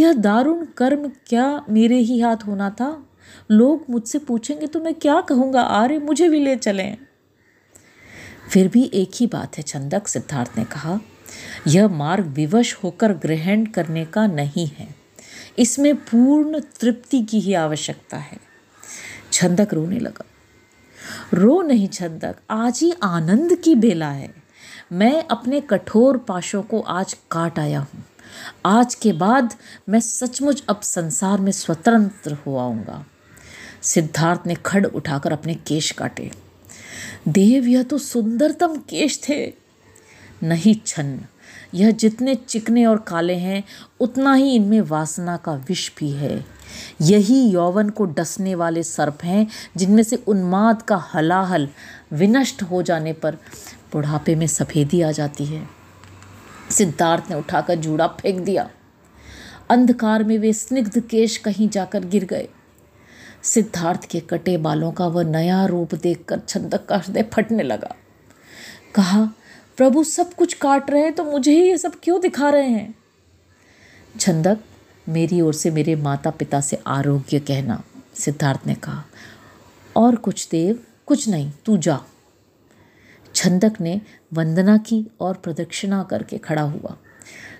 यह 0.00 0.12
दारुण 0.12 0.64
कर्म 0.64 1.10
क्या 1.26 1.64
मेरे 1.68 1.96
ही 1.96 2.20
हाथ 2.20 2.36
होना 2.36 2.70
था? 2.70 3.06
लोग 3.50 3.84
मुझसे 3.90 4.18
पूछेंगे 4.18 4.66
तो 4.66 4.80
मैं 4.80 4.94
क्या 4.94 5.20
कहूँगा? 5.20 5.60
आर्य 5.60 5.98
मुझे 5.98 6.28
भी 6.28 6.40
ले 6.40 6.56
चलें। 6.56 6.96
फिर 8.50 8.68
भी 8.68 8.90
एक 8.94 9.10
ही 9.14 9.26
बात 9.26 9.56
है, 9.56 9.62
चंदक, 9.62 10.08
सिद्धार्थ 10.08 10.50
ने 10.58 10.64
कहा। 10.64 11.00
यह 11.66 11.88
मार्ग 11.88 12.26
विवश 12.26 12.74
होकर 12.84 13.12
ग्रहण 13.12 13.66
करने 13.66 14.04
का 14.04 14.26
नहीं 14.26 14.66
है। 14.66 14.94
इसमें 15.58 15.96
पूर्ण 15.96 16.60
तृप्ति 16.60 17.22
की 17.22 17.40
ही 17.40 17.54
आवश्यकता 17.54 18.16
है। 18.16 18.38
छंदक 19.32 19.74
रोने 19.74 19.98
लगा। 19.98 20.24
रो 21.34 21.62
नहीं 21.62 21.88
छंदक 21.88 22.36
आज 22.50 22.80
ही 22.80 22.94
आनंद 23.02 23.54
की 23.54 23.74
बेला 23.74 24.10
है। 24.10 24.34
मैं 24.92 25.24
अपने 25.30 25.60
कठोर 25.60 26.18
पाशों 26.18 26.62
को 26.62 26.80
आज 26.80 27.16
काट 27.30 27.58
आया 27.58 27.80
हूँ। 27.80 28.04
आज 28.66 28.94
के 28.94 29.12
बाद 29.12 29.54
मैं 29.88 30.00
सचमुच 30.00 30.64
अब 30.68 30.80
संसार 30.80 31.40
में 31.40 31.52
स्वतंत्र 31.52 32.32
हो 32.34 32.56
आऊँगा। 32.56 33.04
सिद्धार्थ 33.82 34.40
ने 34.46 34.54
खड़ 34.54 34.86
उठाकर 34.86 35.32
अपने 35.32 35.54
केश 35.54 35.90
काटे। 35.90 36.49
देव 37.28 37.66
यह 37.66 37.82
तो 37.82 37.98
सुंदरतम 37.98 38.76
केश 38.76 39.20
थे। 39.28 39.52
नहीं 40.42 40.74
छन्न, 40.86 41.20
यह 41.74 41.90
जितने 41.90 42.34
चिकने 42.34 42.84
और 42.86 42.98
काले 42.98 43.34
हैं, 43.34 43.64
उतना 44.00 44.34
ही 44.34 44.54
इनमें 44.54 44.80
वासना 44.80 45.36
का 45.36 45.54
विष 45.54 45.90
भी 45.98 46.10
है। 46.10 46.44
यही 47.00 47.48
यौवन 47.48 47.88
को 47.88 48.04
डसने 48.04 48.54
वाले 48.54 48.82
सर्प 48.82 49.18
हैं, 49.24 49.46
जिनमें 49.76 50.02
से 50.02 50.16
उन्माद 50.16 50.82
का 50.82 50.96
हलाहल 51.14 51.68
विनष्ट 52.12 52.62
हो 52.62 52.82
जाने 52.82 53.12
पर 53.12 53.34
बुढ़ापे 53.92 54.34
में 54.34 54.46
सफ़ेदी 54.46 55.00
आ 55.00 55.10
जाती 55.12 55.44
है। 55.44 55.68
सिद्धार्थ 56.70 57.30
ने 57.30 57.36
उठाकर 57.36 57.74
जूड़ा, 57.74 58.06
फेंक 58.06 58.40
दिया। 58.40 58.70
अंधकार 59.70 60.24
में 60.24 60.38
वे 60.38 60.52
स्निग्ध 60.52 61.00
केश 61.00 61.36
कहीं 61.36 61.68
जाकर 61.68 62.04
गिर 62.04 62.24
गए। 62.24 62.48
सिद्धार्थ 63.42 64.04
के 64.04 64.20
कटे 64.20 64.56
बालों 64.56 64.92
का 64.92 65.06
वह 65.06 65.24
नया 65.24 65.66
रूप 65.66 65.94
देखकर 65.94 66.38
छंदक 66.38 66.86
का 66.86 66.96
हृदय 66.96 67.22
फटने 67.22 67.62
लगा। 67.62 67.96
कहा, 68.94 69.30
प्रभु, 69.76 70.04
सब 70.04 70.34
कुछ 70.34 70.54
काट 70.54 70.90
रहे 70.90 71.02
हैं 71.02 71.12
तो 71.12 71.24
मुझे 71.24 71.52
ही 71.52 71.68
ये 71.68 71.78
सब 71.78 71.92
क्यों 72.02 72.20
दिखा 72.20 72.50
रहे 72.50 72.68
हैं? 72.68 72.94
छंदक, 74.20 74.58
मेरी 75.08 75.40
ओर 75.40 75.54
से 75.54 75.70
मेरे 75.70 75.96
माता 75.96 76.30
पिता 76.30 76.60
से 76.60 76.82
आरोग्य 76.86 77.40
कहना, 77.40 77.82
सिद्धार्थ 78.14 78.60
ने 78.66 78.74
कहा, 78.74 79.04
और 79.96 80.16
कुछ 80.16 80.48
देव, 80.48 80.80
कुछ 81.06 81.28
नहीं, 81.28 81.52
तू 81.64 81.76
जा। 81.76 82.00
छंदक 83.34 83.80
ने 83.80 84.00
वंदना 84.32 84.76
की 84.78 85.06
और 85.20 85.34
प्रदक्षिणा 85.34 86.02
करके 86.02 86.38
खड़ा 86.38 86.62
हुआ। 86.62 86.96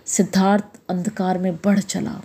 सिद्धार्थ 0.06 0.64
अंधकार 0.88 1.38
में 1.38 1.56
बढ़ 1.56 1.78
चला। 1.78 2.20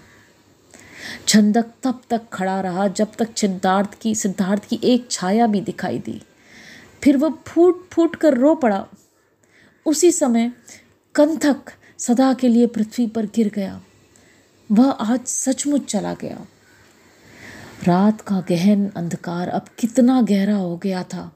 छंदक 1.28 1.66
तब 1.84 2.02
तक 2.10 2.22
खड़ा 2.34 2.62
रहा 2.62 2.88
जब 2.88 3.08
तक 3.20 3.38
सिद्धार्थ 3.38 4.02
की 4.02 4.16
सिद्धार्थ 4.16 4.66
की 4.66 4.80
एक 4.84 5.12
छाया 5.12 5.48
भी 5.48 5.62
दिखाई 5.62 6.00
दी। 6.00 6.22
फिर 7.04 7.18
वह 7.18 7.34
फूट 7.48 7.90
फूट 7.90 8.16
कर 8.16 8.34
रो 8.34 8.56
पड़ा। 8.56 8.88
उसी 9.86 10.12
समय 10.12 10.52
कंथक 11.16 11.62
सदा 11.98 12.34
के 12.34 12.48
लिए 12.48 12.68
पृथ्वी 12.68 13.08
पर 13.08 13.26
गिर 13.26 13.52
गया। 13.56 13.82
वह 14.72 14.90
आज 14.90 15.26
सचमुच 15.26 15.86
चला 15.86 16.14
गया। 16.14 16.48
रात 17.84 18.22
का 18.22 18.44
गहन 18.50 18.92
अंधकार 18.96 19.48
अब 19.48 19.66
कितना 19.80 20.22
गहरा 20.22 20.56
हो 20.56 20.78
गया 20.78 21.04
था। 21.04 21.36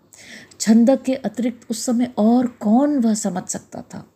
छंदक 0.60 1.04
के 1.04 1.16
अतिरिक्त 1.16 1.68
उस 1.70 1.86
समय 1.86 2.14
और 2.18 2.48
कौन 2.48 3.00
वह 3.00 3.14
समझ 3.14 3.44
सकता 3.44 3.82
था? 3.82 4.10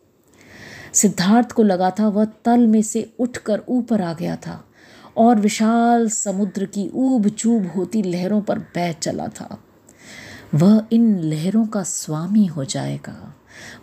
सिद्धार्थ 0.92 1.52
को 1.52 1.62
लगा 1.62 1.90
था 1.90 2.08
वह 2.08 2.24
तल 2.24 2.66
में 2.66 2.82
से 2.82 3.12
उठकर 3.18 3.62
ऊपर 3.68 4.02
आ 4.02 4.12
गया 4.12 4.36
था। 4.36 4.68
और 5.16 5.40
विशाल 5.40 6.08
समुद्र 6.08 6.64
की 6.64 6.90
ऊब 6.94 7.28
चूब 7.28 7.66
होती 7.76 8.02
लहरों 8.02 8.40
पर 8.40 8.58
बह 8.58 8.92
चला 8.92 9.28
था। 9.28 9.64
वह 10.54 10.86
इन 10.92 11.18
लहरों 11.18 11.66
का 11.66 11.82
स्वामी 11.82 12.46
हो 12.46 12.64
जाएगा। 12.64 13.36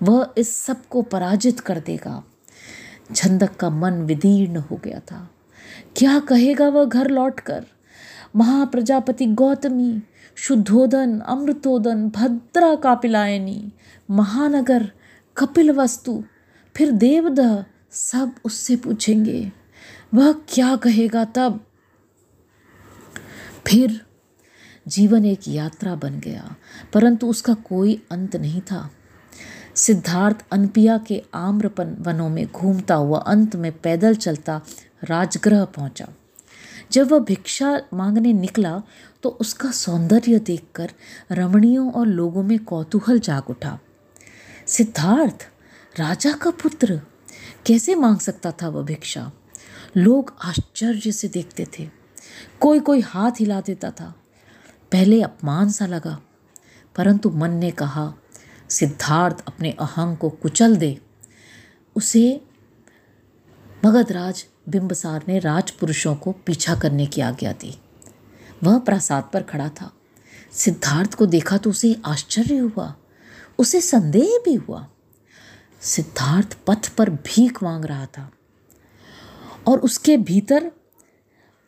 वह 0.04 0.34
इस 0.38 0.58
सबको 0.58 1.02
पराजित 1.02 1.60
कर 1.60 1.80
देगा। 1.80 2.24
छंदक 3.16 3.56
का 3.56 3.70
मन 3.70 3.94
विदीर्ण 3.94 4.58
हो 4.58 4.82
गया 4.84 5.00
था। 5.00 5.30
क्या 5.98 6.20
कहेगा 6.20 6.70
वह 6.70 6.86
घर 6.86 7.08
लौटकर? 7.08 7.66
महाप्रजापति 8.36 9.26
गौतमी, 9.26 10.02
शुद्धोदन, 10.36 11.20
अमृतोदन, 11.20 12.10
भद्रा 12.10 12.76
कापिलायनी, 12.76 13.72
महानगर 14.12 14.92
कपिल 15.38 15.72
वस्तु 15.72 16.24
फिर 16.76 16.92
देवदह 16.92 17.66
सब 17.92 18.32
उससे 18.46 18.76
पूछेंगे। 18.76 19.61
वह 20.12 20.32
क्या 20.50 20.75
कहेगा 20.75 21.24
तब? 21.25 21.60
फिर 23.68 24.00
जीवन 24.88 25.25
एक 25.25 25.48
यात्रा 25.48 25.96
बन 25.96 26.20
गया, 26.20 26.56
परंतु 26.94 27.27
उसका 27.27 27.53
कोई 27.53 28.01
अंत 28.12 28.36
नहीं 28.36 28.62
था। 28.62 28.89
सिद्धार्थ 29.75 30.46
अनपिया 30.51 30.98
के 30.98 31.22
आम्रपन 31.34 31.96
वनों 32.00 32.30
में 32.30 32.46
घूमता 32.46 32.96
हुआ 32.96 33.20
अंत 33.20 33.56
में 33.56 33.72
पैदल 33.72 34.15
चलता 34.15 34.62
राजगृह 35.03 35.65
पहुँचा। 35.65 36.08
जब 36.91 37.12
वह 37.12 37.20
भिक्षा 37.20 37.80
मांगने 37.94 38.34
निकला 38.34 38.82
तो 39.24 39.30
उसका 39.41 39.72
सौंदर्य 39.72 40.39
देखकर 40.39 40.91
रमणियों 41.32 41.91
और 41.91 42.08
लोगों 42.08 42.44
में 42.44 42.58
कौतूहल 42.60 43.20
जाग 43.20 43.50
उठा। 43.50 43.77
सिद्धार्थ, 44.68 45.48
राजा 45.96 46.32
का 46.34 46.50
पुत्र, 46.51 47.01
कैसे 47.65 47.96
मांग 47.96 48.20
सकता 48.20 48.51
था 48.51 48.70
वह 48.70 48.84
भिक्षा? 48.84 49.32
लोग 49.98 50.34
आश्चर्य 50.42 51.12
से 51.12 51.28
देखते 51.28 51.68
थे। 51.80 51.90
कोई 52.60 52.80
कोई 52.80 53.00
हाथ 53.00 53.32
हिला 53.40 53.62
देता 53.62 53.92
था। 53.92 54.14
पहले 54.92 55.22
अपमान 55.22 55.72
सा 55.72 55.86
लगा, 55.86 56.20
परंतु 56.96 57.30
मन 57.30 57.52
ने 57.52 57.72
कहा, 57.72 58.14
सिद्धार्थ 58.70 59.44
अपने 59.48 59.72
अहंग 59.72 60.18
को 60.18 60.30
कुचल 60.30 60.76
दे। 60.76 61.00
उसे 61.96 62.42
मगधराज 63.86 64.46
बिंबसार 64.70 65.24
ने 65.28 65.40
राजपुरुषों 65.40 66.16
को 66.16 66.32
पीछा 66.32 66.76
करने 66.76 67.06
की 67.06 67.22
आज्ञा 67.22 67.52
दी। 67.52 67.78
वह 68.64 68.80
प्रासाद 68.80 69.30
पर 69.34 69.44
खड़ा 69.44 69.70
था। 69.70 69.92
सिद्धार्थ 70.52 71.14
को 71.14 71.26
देखा 71.26 71.58
तो 71.58 71.70
उसे 71.70 71.96
आश्चर्य 72.06 72.58
हुआ, 72.58 72.94
उसे 73.60 73.82
संदेह 73.82 74.42
भी 74.46 74.54
हुआ। 74.56 74.88
सिद्धार्थ 75.82 76.58
पथ 76.68 76.90
पर 76.90 77.10
भीख 77.10 77.64
मांग 77.64 77.86
रहा 77.86 78.06
था। 78.06 78.32
और 79.68 79.80
उसके 79.80 80.18
भीतर 80.18 80.72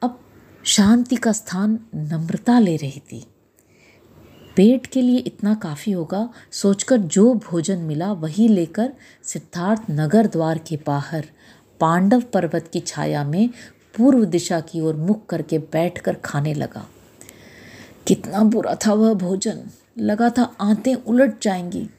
अब 0.02 0.20
शांति 0.64 1.16
का 1.16 1.32
स्थान 1.32 1.80
नम्रता 1.96 2.60
ले 2.60 2.76
रही 2.76 3.00
थी। 3.00 3.28
पेट 4.56 4.86
के 4.86 5.02
लिए 5.02 5.18
इतना 5.18 5.56
काफ़ी 5.56 5.92
होगा, 5.92 6.30
सोचकर 6.52 6.98
जो 6.98 7.34
भोजन 7.34 7.78
मिला 7.78 8.12
वही 8.12 8.48
लेकर 8.48 8.94
सिद्धार्थ 9.24 9.82
नगर 9.92 10.28
द्वार 10.28 10.58
के 10.58 10.80
बाहर, 10.88 11.26
पांडव 11.80 12.22
पर्वत 12.22 12.70
की 12.74 12.80
छाया 12.80 13.24
में 13.24 13.50
पूर्व 13.98 14.26
दिशा 14.26 14.60
की 14.60 14.82
ओर 14.82 14.96
मुख 14.96 15.26
करके 15.26 15.58
बैठकर 15.58 16.14
खाने 16.14 16.54
लगा। 16.54 16.88
कितना 18.08 18.44
बुरा 18.44 18.76
था 18.76 18.94
वह 18.94 19.14
भोजन। 19.14 19.64
लगा 19.98 20.30
था 20.30 20.56
आंतें 20.62 20.96
उलट 20.96 21.42
जाएँगी। 21.42 21.90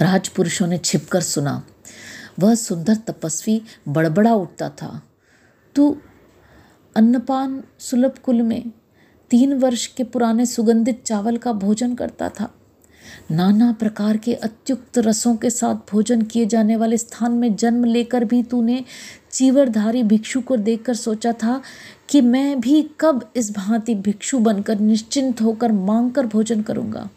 राजपुरुषों 0.00 0.66
ने 0.66 0.78
छिपकर 0.78 1.20
सुना 1.20 1.66
वह 2.42 2.54
सुंदर 2.54 2.94
तपस्वी 2.94 3.62
बड़बड़ा 3.88 4.34
उठता 4.34 4.68
था। 4.68 5.02
तू 5.74 5.96
अन्नपान 6.96 7.62
सुलभ 7.78 8.18
कुल 8.18 8.42
में 8.42 8.72
तीन 9.30 9.52
वर्ष 9.54 9.86
के 9.86 10.04
पुराने 10.04 10.46
सुगंधित 10.46 11.02
चावल 11.02 11.36
का 11.36 11.52
भोजन 11.52 11.94
करता 11.94 12.28
था। 12.28 12.54
नाना 13.30 13.72
प्रकार 13.72 14.16
के 14.16 14.34
अत्युक्त 14.34 14.98
रसों 14.98 15.36
के 15.36 15.50
साथ 15.50 15.74
भोजन 15.74 16.22
किए 16.22 16.46
जाने 16.46 16.76
वाले 16.76 16.96
स्थान 16.96 17.32
में 17.32 17.56
जन्म 17.56 17.84
लेकर 17.84 18.24
भी 18.24 18.42
तूने 18.42 18.84
चीवरधारी 19.32 20.02
भिक्षु 20.02 20.40
को 20.40 20.56
देखकर 20.56 20.94
सोचा 20.94 21.32
था 21.32 21.62
कि 22.08 22.20
मैं 22.20 22.60
भी 22.60 22.90
कब 23.00 23.32
इस 23.36 23.50
भांति 23.56 23.94
भिक्षु 23.94 24.38
बनकर 24.38 24.78
निश्चिंत 24.78 25.42
होकर 25.42 25.72
मांग 25.72 26.12
कर 26.12 26.26
भोजन 26.26 26.62
करूँगा। 26.62 27.08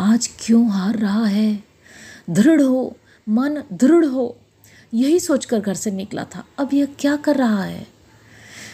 आज 0.00 0.30
क्यों 0.40 0.68
हार 0.70 0.96
रहा 0.96 1.26
है? 1.26 1.64
दृढ़ 2.30 2.62
हो, 2.62 2.96
मन 3.28 3.62
दृढ़ 3.72 4.04
हो 4.04 4.36
यही 4.96 5.20
सोचकर 5.20 5.60
घर 5.60 5.74
से 5.74 5.90
निकला 5.90 6.24
था। 6.24 6.44
अब 6.58 6.74
यह 6.74 6.88
क्या 6.98 7.16
कर 7.16 7.36
रहा 7.36 7.64
है? 7.64 7.86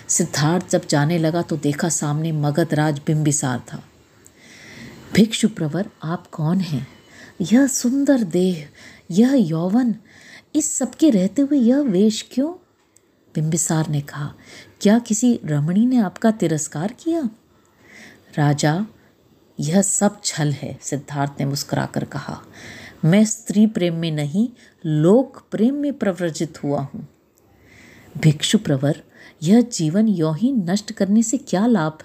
सिद्धार्थ 0.09 0.71
जब 0.71 0.87
जाने 0.87 1.19
लगा 1.19 1.43
तो 1.43 1.57
देखा 1.57 1.88
सामने 1.88 2.33
मगध 2.33 2.75
राज 2.75 3.00
बिंबिसार 3.07 3.62
था। 3.73 3.83
भिक्षु 5.14 5.49
प्रवर, 5.49 5.91
आप 6.02 6.26
कौन 6.26 6.61
हैं? 6.61 6.88
यह 7.41 7.67
सुंदर 7.67 8.23
देह, 8.23 8.69
यह 9.11 9.33
यौवन, 9.35 9.95
इस 10.55 10.79
सबके 10.79 11.11
रहते 11.11 11.43
हुए 11.43 11.59
यह 11.59 11.79
वेश 11.79 12.29
क्यों? 12.33 12.52
बिंबिसार 13.35 13.88
ने 13.88 14.00
कहा, 14.00 14.35
क्या 14.81 14.99
किसी 14.99 15.41
रमणी 15.45 15.87
ने 15.87 15.97
आपका 15.97 16.31
तिरस्कार 16.31 16.93
किया? 16.93 17.31
राजा, 18.38 18.87
यह 19.61 19.83
सब 19.83 20.21
छल 20.25 20.52
है, 20.52 20.79
सिद्धार्थ 20.83 21.33
ने 21.41 21.47
मुस्कुराकर 21.47 22.05
कहा। 22.05 22.43
मैं 23.04 23.25
स्त्री 23.25 23.66
प्रेम 23.66 23.94
में 23.94 24.11
नहीं, 24.11 24.49
लोक 24.87 25.42
प्रेम 25.50 25.75
में 25.75 25.99
प्रव्रजित 25.99 26.64
हुआ 26.64 26.80
हूँ। 26.80 27.09
भिक्षु 28.18 28.59
प्रवर, 28.59 29.02
यह 29.42 29.61
जीवन 29.61 30.09
यों 30.09 30.37
ही 30.37 30.52
नष्ट 30.52 30.92
करने 30.92 31.23
से 31.23 31.38
क्या 31.38 31.66
लाभ? 31.66 31.99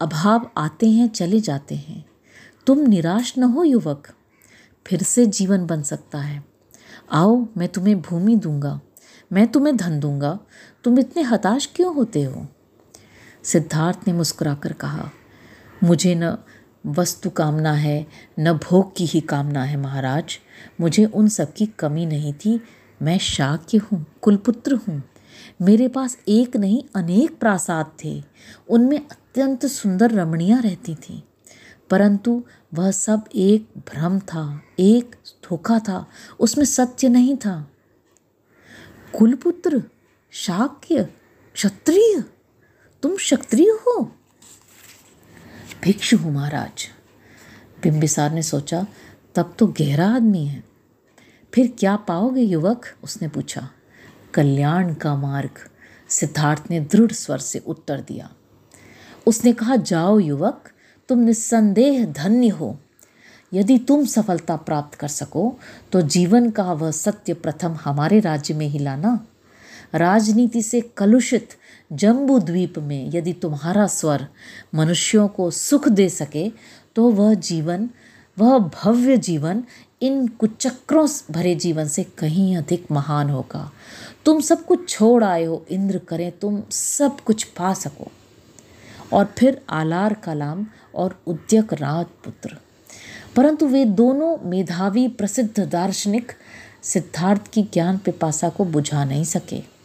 अभाव 0.00 0.50
आते 0.56 0.90
हैं, 0.90 1.08
चले 1.08 1.40
जाते 1.40 1.74
हैं। 1.74 2.06
तुम 2.66 2.78
निराश 2.78 3.38
न 3.38 3.42
हो, 3.42 3.64
युवक। 3.64 4.08
फिर 4.86 5.02
से 5.02 5.26
जीवन 5.26 5.66
बन 5.66 5.82
सकता 5.82 6.18
है। 6.18 6.44
आओ, 7.12 7.46
मैं 7.56 7.68
तुम्हें 7.68 8.00
भूमि 8.00 8.36
दूँगा। 8.36 8.80
मैं 9.32 9.52
तुम्हें 9.52 9.76
धन 9.76 10.00
दूँगा। 10.00 10.38
तुम 10.84 10.98
इतने 10.98 11.22
हताश 11.22 11.72
क्यों 11.76 11.94
होते 11.94 12.22
हो? 12.22 12.46
सिद्धार्थ 13.44 13.98
ने 14.06 14.12
मुस्कुराकर 14.12 14.72
कहा, 14.72 15.10
मुझे 15.84 16.14
न 16.14 16.36
वस्तु 16.86 17.30
कामना 17.30 17.72
है, 17.72 18.06
न 18.38 18.52
भोग 18.52 18.96
की 18.96 19.06
ही 19.06 19.20
कामना 19.20 19.64
है 19.64 19.76
महाराज। 19.76 20.38
मुझे 20.80 21.04
उन 21.04 21.28
सब 21.28 21.52
की 21.52 21.66
कमी 21.66 22.06
नहीं 22.06 22.32
थी। 22.32 22.60
मैं 23.02 23.18
शाक्य 23.18 23.78
हूँ, 23.78 24.06
कुलपुत्र 24.22 24.74
हूँ। 24.74 25.02
मेरे 25.62 25.88
पास 25.88 26.18
एक 26.28 26.56
नहीं, 26.56 26.84
अनेक 26.96 27.38
प्रासाद 27.38 27.92
थे। 28.04 28.22
उनमें 28.68 28.98
अत्यंत 28.98 29.66
सुंदर 29.66 30.10
रमणियाँ 30.10 30.62
रहती 30.62 30.94
थीं। 30.94 31.22
परंतु 31.90 32.44
वह 32.74 32.90
सब 32.90 33.24
एक 33.34 33.68
भ्रम 33.78 34.18
था, 34.18 34.62
एक 34.78 35.16
धोखा 35.44 35.78
था। 35.78 36.06
उसमें 36.40 36.64
सत्य 36.64 37.08
नहीं 37.08 37.36
था। 37.36 37.70
कुलपुत्र, 39.18 39.82
शाक्य, 40.30 41.04
क्षत्रिय? 41.54 42.24
तुम 43.02 43.16
क्षत्रिय 43.16 43.70
हो? 43.70 44.16
भिक्षु 45.82 46.16
हूँ 46.16 46.32
महाराज। 46.32 46.88
बिंबिसार 47.82 48.32
ने 48.32 48.42
सोचा, 48.42 48.86
तब 49.34 49.54
तो 49.58 49.66
गहरा 49.66 50.08
आदमी 50.08 50.46
है। 50.46 50.64
फिर 51.54 51.72
क्या 51.78 51.96
पाओगे 51.96 52.40
युवक? 52.40 52.86
उसने 53.04 53.28
पूछा। 53.28 53.70
कल्याण 54.34 54.94
का 54.94 55.16
मार्ग। 55.16 55.50
सिद्धार्थ 56.08 56.62
ने 56.70 56.80
दृढ़ 56.80 57.12
स्वर 57.12 57.38
से 57.38 57.58
उत्तर 57.58 58.00
दिया। 58.00 58.30
उसने 59.26 59.52
कहा, 59.52 59.76
जाओ 59.76 60.18
युवक, 60.18 60.70
तुम 61.08 61.18
निस्संदेह 61.18 62.06
धन्य 62.06 62.48
हो। 62.48 62.78
यदि 63.54 63.78
तुम 63.78 64.04
सफलता 64.06 64.56
प्राप्त 64.56 64.98
कर 64.98 65.08
सको 65.08 65.58
तो 65.92 66.00
जीवन 66.02 66.50
का 66.50 66.72
वह 66.72 66.90
सत्य 66.90 67.34
प्रथम 67.34 67.78
हमारे 67.84 68.20
राज्य 68.20 68.54
में 68.54 68.66
ही 68.66 68.78
लाना 68.78 69.26
राजनीति 69.94 70.62
से 70.62 70.80
कलुषित 70.80 71.48
जम्बू 71.92 72.38
द्वीप 72.38 72.78
में 72.78 73.10
यदि 73.14 73.32
तुम्हारा 73.32 73.86
स्वर 73.86 74.28
मनुष्यों 74.74 75.28
को 75.28 75.50
सुख 75.50 75.88
दे 75.88 76.08
सके 76.08 76.52
तो 76.96 77.10
वह 77.10 77.34
जीवन, 77.34 77.90
वह 78.38 78.58
भव्य 78.58 79.16
जीवन 79.16 79.64
इन 80.02 80.28
कुचक्रों 80.28 81.08
भरे 81.30 81.54
जीवन 81.54 81.88
से 81.88 82.02
कहीं 82.02 82.56
अधिक 82.56 82.90
महान 82.90 83.30
होगा। 83.30 83.72
तुम 84.24 84.40
सब 84.40 84.64
कुछ 84.64 84.88
छोड़ 84.88 85.24
आए 85.24 85.44
हो, 85.44 85.66
इंद्र 85.70 85.98
करें, 85.98 86.32
तुम 86.32 86.62
सब 86.70 87.20
कुछ 87.20 87.44
पा 87.44 87.74
सको। 87.74 88.08
और 89.12 89.34
फिर 89.38 89.62
आलार 89.70 90.14
कलाम 90.14 90.66
और 90.94 91.22
उद्यक 91.26 91.72
राजपुत्र। 91.72 92.56
परंतु 93.36 93.66
वे 93.66 93.84
दोनों 93.84 94.48
मेधावी, 94.48 95.08
प्रसिद्ध, 95.08 95.60
दार्शनिक 95.60 96.32
सिद्धार्थ 96.82 97.48
की 97.48 97.62
ज्ञान 97.62 97.98
पिपासा 97.98 98.48
को 98.48 98.64
बुझा 98.64 99.04
नहीं 99.04 99.24
सके। 99.24 99.79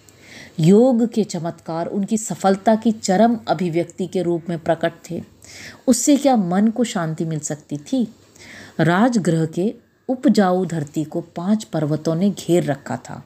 योग 0.59 1.13
के 1.13 1.23
चमत्कार, 1.23 1.85
उनकी 1.85 2.17
सफलता 2.17 2.75
की 2.75 2.91
चरम 2.91 3.39
अभिव्यक्ति 3.47 4.07
के 4.07 4.21
रूप 4.21 4.43
में 4.49 4.59
प्रकट 4.59 4.93
थे। 5.11 5.23
उससे 5.87 6.17
क्या 6.17 6.35
मन 6.35 6.67
को 6.67 6.83
शांति 6.83 7.25
मिल 7.25 7.39
सकती 7.39 7.77
थी? 7.77 8.13
राजगृह 8.79 9.45
के 9.45 9.75
उपजाऊ 10.09 10.65
धरती 10.65 11.03
को 11.03 11.21
पाँच 11.21 11.63
पर्वतों 11.63 12.15
ने 12.15 12.29
घेर 12.29 12.63
रखा 12.63 12.97
था। 12.97 13.23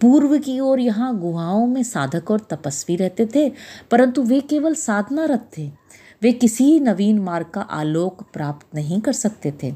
पूर्व 0.00 0.38
की 0.38 0.60
ओर 0.60 0.80
यहाँ 0.80 1.18
गुहाओं 1.18 1.66
में 1.66 1.82
साधक 1.82 2.30
और 2.30 2.40
तपस्वी 2.40 2.96
रहते 2.96 3.26
थे, 3.26 3.52
परंतु 3.90 4.22
वे 4.22 4.40
केवल 4.40 4.74
साधनारत 4.74 5.50
थे। 5.58 5.72
वे 6.22 6.32
किसी 6.32 6.80
नवीन 6.80 7.18
मार्ग 7.18 7.46
का 7.46 7.60
आलोक 7.60 8.22
प्राप्त 8.32 8.66
नहीं 8.74 9.00
कर 9.00 9.12
सकते 9.12 9.54
थे। 9.62 9.74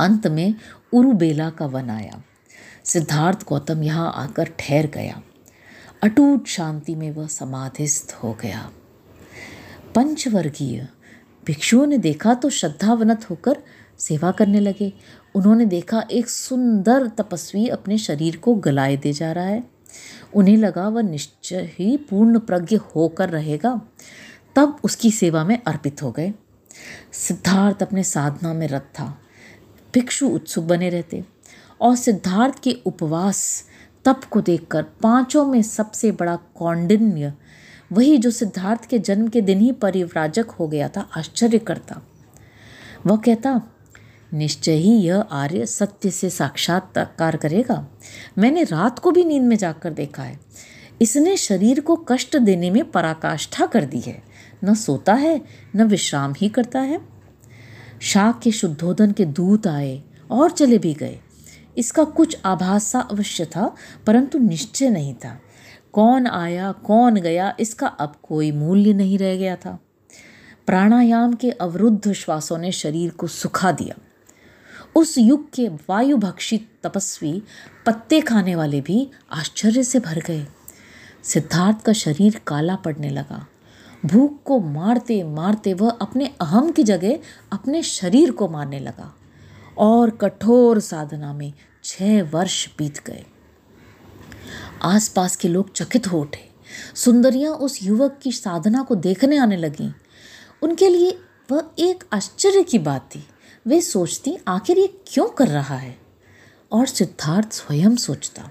अंत 0.00 0.26
में 0.26 0.54
उरुबेला 0.92 1.50
का 1.50 1.66
वन 1.66 1.90
आया। 1.90 2.22
सिद्धार्थ 2.84 3.46
गौतम 3.48 3.82
यहाँ 3.82 4.12
आकर 4.16 4.44
ठहर 4.58 4.86
गया। 4.86 5.22
अटूट 6.02 6.46
शांति 6.46 6.94
में 6.94 7.10
वह 7.10 7.26
समाधिस्थ 7.26 8.16
हो 8.22 8.32
गया। 8.42 8.70
पंचवर्गीय 9.94 10.88
भिक्षुओं 11.46 11.86
ने 11.86 11.98
देखा 11.98 12.34
तो 12.34 12.50
श्रद्धावनत 12.50 13.30
होकर 13.30 13.62
सेवा 13.98 14.30
करने 14.30 14.60
लगे। 14.60 14.92
उन्होंने 15.34 15.66
देखा 15.66 16.04
एक 16.10 16.28
सुंदर 16.28 17.06
तपस्वी 17.06 17.68
अपने 17.68 17.98
शरीर 17.98 18.36
को 18.36 18.54
गलाए 18.54 18.96
दे 18.96 19.12
जा 19.12 19.32
रहा 19.32 19.44
है। 19.44 19.64
उन्हें 20.34 20.56
लगा 20.56 20.88
वह 20.88 21.02
निश्चय 21.02 21.70
ही 21.78 21.96
पूर्ण 21.96 22.38
प्रज्ञ 22.38 22.76
होकर 22.76 23.28
रहेगा। 23.28 23.80
तब 24.56 24.78
उसकी 24.84 25.10
सेवा 25.10 25.44
में 25.44 25.62
अर्पित 25.66 26.02
हो 26.02 26.12
गए। 26.12 26.34
सिद्धार्थ 27.12 27.82
अपने 27.82 28.02
साधना 28.02 28.54
में 28.54 28.68
रत 28.68 28.82
था। 28.82 29.18
भिक्षु 29.94 30.28
उत्सुक 30.28 30.64
बने 30.64 30.90
रहते 30.90 31.24
और 31.80 31.96
सिद्धार्थ 31.96 32.62
के 32.62 32.76
उपवास 32.86 33.64
तप 34.06 34.24
को 34.30 34.40
देखकर 34.40 34.82
पाँचों 34.82 35.44
में 35.46 35.62
सबसे 35.62 36.12
बड़ा 36.12 36.36
कौंडिन्य, 36.36 37.32
वही 37.92 38.18
जो 38.18 38.30
सिद्धार्थ 38.30 38.84
के 38.84 38.98
जन्म 38.98 39.28
के 39.28 39.40
दिन 39.40 39.60
ही 39.60 39.72
परिव्राजक 39.72 40.50
हो 40.50 40.68
गया 40.68 40.88
था 40.88 41.08
आश्चर्य 41.16 41.58
करता 41.58 42.02
वह 43.06 43.16
कहता, 43.16 43.60
निश्चय 44.34 44.72
ही 44.72 44.90
यह 44.90 45.20
आर्य 45.20 45.66
सत्य 45.66 46.10
से 46.10 46.30
साक्षात्कार 46.30 47.36
करेगा। 47.36 47.86
मैंने 48.38 48.62
रात 48.64 48.98
को 48.98 49.10
भी 49.10 49.24
नींद 49.24 49.42
में 49.42 49.56
जाकर 49.56 49.92
देखा 49.92 50.22
है। 50.22 50.40
इसने 51.02 51.36
शरीर 51.36 51.80
को 51.80 51.96
कष्ट 51.96 52.36
देने 52.36 52.70
में 52.70 52.90
पराकाष्ठा 52.90 53.66
कर 53.66 53.84
दी 53.84 54.00
है। 54.00 54.22
न 54.64 54.74
सोता 54.74 55.14
है, 55.14 55.42
न 55.76 55.82
विश्राम 55.82 56.34
ही 56.36 56.48
करता 56.48 56.80
है। 56.80 57.00
शाह 58.00 58.32
के 58.32 58.50
शुद्धोधन 58.50 59.12
के 59.12 59.24
दूत 59.24 59.66
आए 59.66 60.02
और 60.30 60.50
चले 60.50 60.78
भी 60.78 60.94
गए। 60.94 61.18
इसका 61.76 62.04
कुछ 62.04 62.36
आभास 62.44 62.96
अवश्य 62.96 63.44
था, 63.44 63.74
परंतु 64.06 64.38
निश्चय 64.38 64.90
नहीं 64.90 65.14
था। 65.14 65.40
कौन 65.92 66.26
आया, 66.26 66.72
कौन 66.72 67.14
गया, 67.14 67.56
इसका 67.60 67.86
अब 67.86 68.14
कोई 68.22 68.52
मूल्य 68.52 68.92
नहीं 68.92 69.18
रह 69.18 69.36
गया 69.36 69.56
था। 69.56 69.78
प्राणायाम 70.66 71.34
के 71.34 71.50
अवरुद्ध 71.50 72.12
श्वासों 72.12 72.58
ने 72.58 72.72
शरीर 72.72 73.10
को 73.10 73.26
सुखा 73.26 73.72
दिया। 73.72 73.94
उस 74.94 75.18
युग 75.18 75.50
के 75.52 75.68
वायु 75.68 76.16
भक्षित 76.16 76.68
तपस्वी, 76.82 77.42
पत्ते 77.86 78.20
खाने 78.20 78.54
वाले 78.54 78.80
भी 78.80 79.10
आश्चर्य 79.32 79.82
से 79.82 79.98
भर 79.98 80.18
गए। 80.18 80.46
सिद्धार्थ 81.22 81.82
का 81.82 81.92
शरीर 81.92 82.40
काला 82.46 82.76
पड़ने 82.76 83.10
लगा। 83.10 83.46
भूख 84.06 84.42
को 84.44 84.60
मारते 84.60 85.24
मारते 85.24 85.74
वह 85.74 85.90
अपने 85.90 86.26
अहम 86.40 86.70
की 86.70 86.82
जगह 86.82 87.18
अपने 87.52 87.82
शरीर 87.82 88.30
को 88.30 88.48
मारने 88.48 88.78
लगा। 88.78 89.14
और 89.78 90.10
कठोर 90.10 90.80
साधना 90.80 91.32
में 91.32 91.52
छह 91.84 92.22
वर्ष 92.22 92.68
बीत 92.78 92.98
गए। 93.06 93.24
आसपास 94.82 95.36
के 95.36 95.48
लोग 95.48 95.72
चकित 95.72 96.06
हो 96.06 96.20
उठे। 96.20 96.50
सुंदरियाँ 96.94 97.52
उस 97.52 97.82
युवक 97.82 98.18
की 98.22 98.32
साधना 98.32 98.82
को 98.82 98.94
देखने 98.94 99.36
आने 99.36 99.56
लगीं। 99.56 99.92
उनके 100.62 100.88
लिए 100.88 101.18
वह 101.50 101.70
एक 101.78 102.04
आश्चर्य 102.12 102.62
की 102.62 102.78
बात 102.78 103.10
थी। 103.14 103.28
वे 103.66 103.80
सोचती, 103.80 104.38
आखिर 104.48 104.78
ये 104.78 105.02
क्यों 105.06 105.26
कर 105.26 105.48
रहा 105.48 105.76
है? 105.76 105.98
और 106.72 106.86
सिद्धार्थ 106.86 107.52
स्वयं 107.52 107.96
सोचता, 107.96 108.50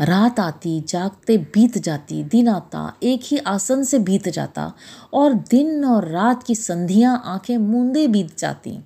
रात 0.00 0.40
आती, 0.40 0.80
जागते 0.80 1.38
बीत 1.38 1.78
जाती, 1.78 2.24
दिन 2.24 2.48
आता, 2.48 2.96
एक 3.02 3.20
ही 3.24 3.38
आसन 3.38 3.84
से 3.84 3.98
बीत 3.98 4.28
जाता 4.28 4.72
और 5.12 5.32
दिन 5.34 5.84
और 5.84 6.08
रात 6.08 6.42
की 6.42 6.54
संधियाँ 6.54 7.22
आँखें 7.24 7.58
मूंदे 7.58 8.08
बीत 8.08 8.38
जाती। 8.38 8.80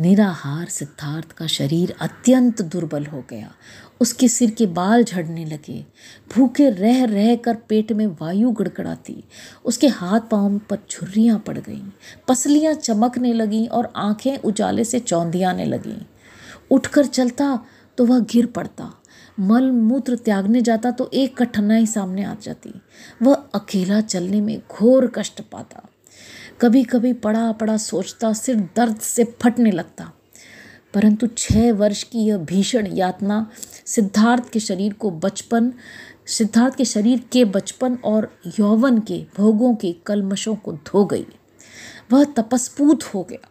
निराहार 0.00 0.66
सिद्धार्थ 0.66 1.32
का 1.32 1.46
शरीर 1.46 1.94
अत्यंत 2.00 2.62
दुर्बल 2.62 3.06
हो 3.06 3.24
गया। 3.30 3.52
उसके 4.00 4.28
सिर 4.28 4.50
के 4.50 4.66
बाल 4.66 5.04
झड़ने 5.04 5.44
लगे। 5.44 5.86
भूखे 6.34 6.70
रह 6.70 7.04
रह 7.04 7.36
कर 7.36 7.54
पेट 7.54 7.92
में 7.92 8.06
वायु 8.06 8.50
गड़गड़ाती। 8.50 9.24
उसके 9.64 9.88
हाथ 9.88 10.20
पाँव 10.20 10.58
पर 10.58 10.78
छुर्रियाँ 10.90 11.38
पड़ 11.38 11.58
गईं। 11.58 11.90
पसलियाँ 12.28 12.74
चमकने 12.74 13.32
लगीं 13.32 13.68
और 13.68 13.92
आँखें 13.96 14.38
उजाले 14.38 14.84
से 14.84 15.00
चौंधियाने 15.00 15.64
लगीं। 15.64 15.98
उठकर 16.70 17.06
चलता 17.06 17.64
तो 17.98 18.06
वह 18.06 18.18
गिर 18.18 18.46
पड़ता। 18.46 19.00
मल 19.40 19.70
मूत्र 19.70 20.16
त्यागने 20.16 20.60
जाता 20.62 20.90
तो 20.90 21.10
एक 21.14 21.42
कठिनाई 21.42 21.86
सामने 21.86 22.24
आ 22.24 22.34
जाती। 22.42 22.74
वह 23.22 23.34
अकेला 23.34 24.00
चलने 24.00 24.40
में 24.40 24.62
घोर 24.70 25.06
कष्ट 25.06 25.40
पाता। 25.40 25.88
कभी 26.60 26.84
कभी 26.84 27.12
पड़ा 27.12 27.52
पड़ा 27.52 27.76
सोचता, 27.76 28.32
सिर 28.32 28.56
दर्द 28.56 28.96
से 28.96 29.24
फटने 29.24 29.70
लगता। 29.70 30.12
परंतु 30.94 31.26
छः 31.26 31.72
वर्ष 31.72 32.02
की 32.02 32.18
यह 32.18 32.36
भीषण 32.36 32.86
यातना 32.86 33.50
सिद्धार्थ 33.86 34.50
के 34.50 34.60
शरीर 34.60 34.92
को 34.92 35.10
बचपन, 35.10 35.72
सिद्धार्थ 36.26 36.74
के 36.74 36.84
शरीर 36.84 37.24
के 37.32 37.44
बचपन 37.44 37.94
और 38.04 38.38
यौवन 38.60 39.00
के 39.00 39.26
भोगों 39.36 39.74
के 39.74 39.92
कलमशों 39.92 40.56
को 40.56 40.72
धो 40.72 41.04
गई। 41.04 41.26
वह 42.12 42.24
तपस्पूत 42.24 43.04
हो 43.04 43.22
गया। 43.22 43.48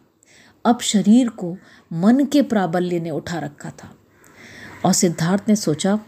अब 0.64 0.80
शरीर 0.80 1.28
को 1.28 1.56
मन 1.92 2.24
के 2.24 2.42
प्राबल्य 2.42 3.00
ने 3.00 3.10
उठा 3.10 3.38
रखा 3.38 3.70
था। 3.70 3.96
और 4.84 4.92
सिद्धार्थ 4.92 5.42
ने 5.48 5.56
सोचा, 5.56 6.00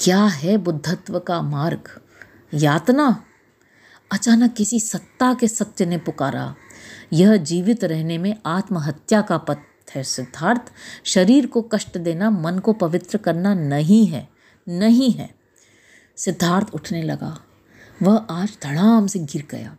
क्या 0.00 0.24
है 0.24 0.56
बुद्धत्व 0.56 1.18
का 1.18 1.42
मार्ग? 1.42 2.00
यातना? 2.54 3.22
अचानक 4.14 4.54
किसी 4.54 4.80
सत्ता 4.80 5.34
के 5.34 5.48
सत्य 5.48 5.86
ने 5.86 5.98
पुकारा। 5.98 6.54
यह 7.12 7.36
जीवित 7.36 7.84
रहने 7.84 8.18
में 8.18 8.36
आत्महत्या 8.46 9.22
का 9.22 9.38
पथ 9.38 9.56
है 9.94 10.02
सिद्धार्थ। 10.02 10.60
शरीर 11.04 11.46
को 11.46 11.62
कष्ट 11.62 11.98
देना, 11.98 12.30
मन 12.30 12.58
को 12.58 12.72
पवित्र 12.72 13.18
करना 13.18 13.54
नहीं 13.54 14.06
है 14.06 14.28
नहीं 14.68 15.12
है। 15.12 15.34
सिद्धार्थ 16.16 16.68
उठने 16.74 17.02
लगा। 17.02 17.40
वह 18.02 18.16
आज 18.16 18.58
धड़ाम 18.62 19.06
से 19.06 19.18
गिर 19.18 19.46
गया। 19.50 19.76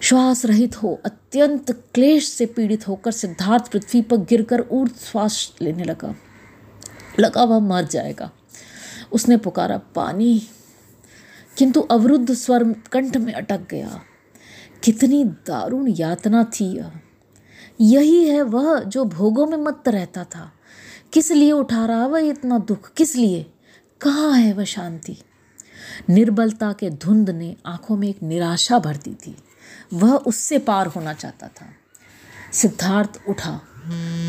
श्वास 0.00 0.44
रहित 0.44 0.82
हो, 0.82 1.02
अत्यंत 1.04 1.70
क्लेश 1.94 2.28
से 2.28 2.46
पीड़ित 2.46 2.88
होकर 2.88 3.10
सिद्धार्थ 3.10 3.72
पृथ्वी 3.72 4.02
पर 4.02 4.16
गिरकर 4.16 4.60
ऊर्ध 4.60 4.92
श्वास 4.92 5.52
लेने 5.62 5.84
लगा। 5.84 6.14
लगा 7.20 7.44
वह 7.44 7.58
मर 7.58 7.84
जाएगा। 7.84 8.30
उसने 9.12 9.36
पुकारा, 9.36 9.78
पानी 9.78 10.48
किंतु 11.58 11.80
अवरुद्ध 11.80 12.34
स्वर 12.34 12.72
कंठ 12.72 13.16
में 13.16 13.32
अटक 13.32 13.60
गया। 13.70 14.00
कितनी 14.84 15.24
दारुण 15.24 15.88
यातना 15.88 16.44
थी 16.44 16.76
यह। 16.76 16.92
यही 17.80 18.28
है 18.28 18.42
वह 18.42 18.80
जो 18.80 19.04
भोगों 19.04 19.46
में 19.46 19.56
मत 19.56 19.84
रहता 19.88 20.24
था। 20.24 20.52
किस 21.12 21.32
लिए 21.32 21.52
उठा 21.52 21.86
रहा 21.86 22.06
वह 22.06 22.20
इतना 22.20 22.58
दुख? 22.58 22.92
किस 22.92 23.16
लिए? 23.16 23.52
कहाँ 24.00 24.32
है 24.32 24.52
वह 24.52 24.64
शांति? 24.64 25.16
निर्बलता 26.10 26.72
के 26.72 26.90
धुंध 26.90 27.30
ने 27.30 27.56
आँखों 27.66 27.96
में 27.96 28.08
एक 28.08 28.22
निराशा 28.22 28.78
भर 28.78 28.96
दी 28.96 29.14
थी। 29.14 29.36
वह 29.92 30.16
उससे 30.16 30.58
पार 30.58 30.86
होना 30.86 31.12
चाहता 31.12 31.48
था। 31.48 31.66
सिद्धार्थ 32.52 33.20
उठा, 33.28 33.60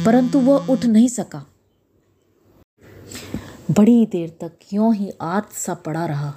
परंतु 0.06 0.40
वह 0.40 0.68
उठ 0.68 0.86
नहीं 0.86 1.08
सका। 1.08 1.46
बड़ी 3.72 4.06
देर 4.06 4.30
तक 4.30 4.52
यों 4.74 4.96
ही 4.96 5.12
आर्त 5.22 5.54
सा 5.54 5.74
पड़ा 5.74 6.06
रहा। 6.06 6.34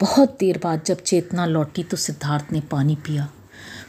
बहुत 0.00 0.36
देर 0.40 0.60
बाद 0.62 0.82
जब 0.86 1.02
चेतना 1.02 1.46
लौटी 1.46 1.82
तो 1.82 1.96
सिद्धार्थ 1.96 2.46
ने 2.52 2.60
पानी 2.60 2.94
पिया। 2.94 3.30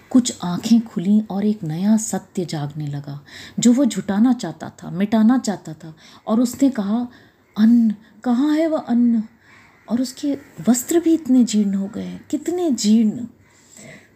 कुछ 0.09 0.37
आँखें 0.43 0.81
खुली 0.81 1.21
और 1.29 1.45
एक 1.45 1.63
नया 1.63 1.97
सत्य 1.97 2.45
जागने 2.45 2.87
लगा, 2.87 3.25
जो 3.59 3.73
वो 3.73 3.85
झुटाना 3.85 4.33
चाहता 4.33 4.69
था, 4.69 4.89
मिटाना 4.89 5.37
चाहता 5.37 5.73
था। 5.73 5.95
और 6.27 6.39
उसने 6.39 6.69
कहा, 6.69 7.07
अन्न, 7.57 7.95
कहाँ 8.23 8.55
है 8.55 8.67
वह 8.67 8.79
अन्न? 8.79 9.23
और 9.89 10.01
उसके 10.01 10.37
वस्त्र 10.69 10.99
भी 10.99 11.13
इतने 11.13 11.43
जीर्ण 11.43 11.73
हो 11.73 11.87
गए 11.87 12.19
कितने 12.29 12.71
जीर्ण। 12.71 13.25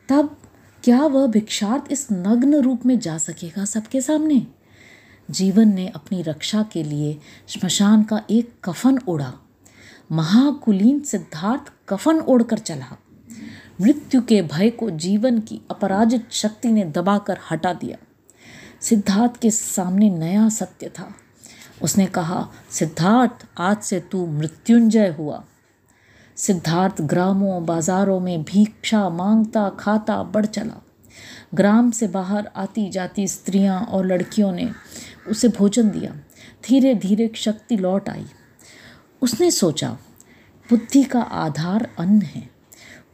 तब 0.09 0.37
क्या 0.83 1.05
वह 1.05 1.27
भिक्षार्थ 1.27 1.91
इस 1.91 2.07
नग्न 2.11 2.55
रूप 2.55 2.85
में 2.85 2.99
जा 2.99 3.17
सकेगा 3.17 3.65
सबके 3.65 4.01
सामने? 4.01 4.47
जीवन 5.31 5.73
ने 5.73 5.87
अपनी 5.87 6.21
रक्षा 6.21 6.63
के 6.63 6.83
लिए 6.83 7.19
श्मशान 7.47 8.03
का 8.03 8.21
एक 8.29 8.53
कफन 8.63 8.99
ओढ़ा। 9.07 9.33
महाकुलीन 10.11 10.99
सिद्धार्थ 10.99 11.73
कफन 11.89 12.19
ओढ़कर 12.19 12.57
चला। 12.57 12.97
मृत्यु 13.81 14.21
के 14.21 14.41
भय 14.41 14.69
को 14.69 14.89
जीवन 14.89 15.39
की 15.39 15.61
अपराजित 15.71 16.31
शक्ति 16.31 16.71
ने 16.71 16.85
दबाकर 16.85 17.37
हटा 17.51 17.73
दिया। 17.73 17.97
सिद्धार्थ 18.81 19.37
के 19.37 19.51
सामने 19.51 20.09
नया 20.09 20.49
सत्य 20.49 20.89
था। 20.89 21.15
उसने 21.81 22.05
कहा, 22.05 22.49
सिद्धार्थ, 22.71 23.45
आज 23.57 23.77
से 23.77 23.99
तू 23.99 24.27
मृत्युंजय 24.27 25.07
हुआ। 25.07 25.43
सिद्धार्थ 26.35 27.01
ग्रामों, 27.01 27.65
बाजारों 27.65 28.19
में 28.19 28.43
भिक्षा 28.43 29.09
माँगता, 29.09 29.69
खाता 29.69 30.23
बढ़ 30.23 30.45
चला। 30.45 30.85
ग्राम 31.53 31.91
से 31.91 32.07
बाहर 32.07 32.49
आती 32.55 32.89
जाती 32.89 33.27
स्त्रियाँ 33.27 33.81
और 33.81 34.05
लड़कियों 34.05 34.51
ने 34.51 34.71
उसे 35.27 35.47
भोजन 35.47 35.89
दिया। 35.89 36.11
धीरे 36.67 36.95
धीरे 36.95 37.31
शक्ति 37.35 37.77
लौट 37.77 38.09
आई। 38.09 38.25
उसने 39.21 39.51
सोचा, 39.51 39.97
बुद्धि 40.69 41.03
का 41.03 41.21
आधार 41.21 41.91
अन्न 41.99 42.21
है। 42.21 42.49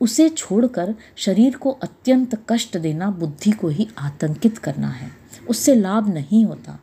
उसे 0.01 0.29
छोड़कर 0.29 0.95
शरीर 1.15 1.57
को 1.57 1.71
अत्यंत 1.71 2.45
कष्ट 2.49 2.77
देना, 2.77 3.11
बुद्धि 3.11 3.51
को 3.51 3.67
ही 3.67 3.89
आतंकित 3.97 4.57
करना 4.57 4.89
है। 4.89 5.11
उससे 5.49 5.75
लाभ 5.75 6.13
नहीं 6.13 6.45
होता। 6.45 6.79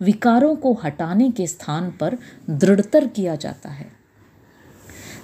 विकारों 0.00 0.56
को 0.56 0.74
हटाने 0.84 1.30
के 1.30 1.46
स्थान 1.46 1.90
पर 1.90 2.18
दृढ़तर 2.50 3.06
किया 3.06 3.36
जाता 3.36 3.70
है। 3.70 3.92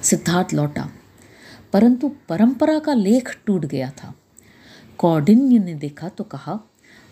सिद्धार्थ 0.02 0.54
लौटा। 0.54 0.88
परंतु 1.72 2.12
परंपरा 2.28 2.78
का 2.78 2.94
लेख 2.94 3.38
टूट 3.46 3.66
गया 3.66 3.90
था। 3.90 4.14
कौडिन्य 4.98 5.58
ने 5.58 5.74
देखा 5.74 6.08
तो 6.08 6.24
कहा, 6.24 6.60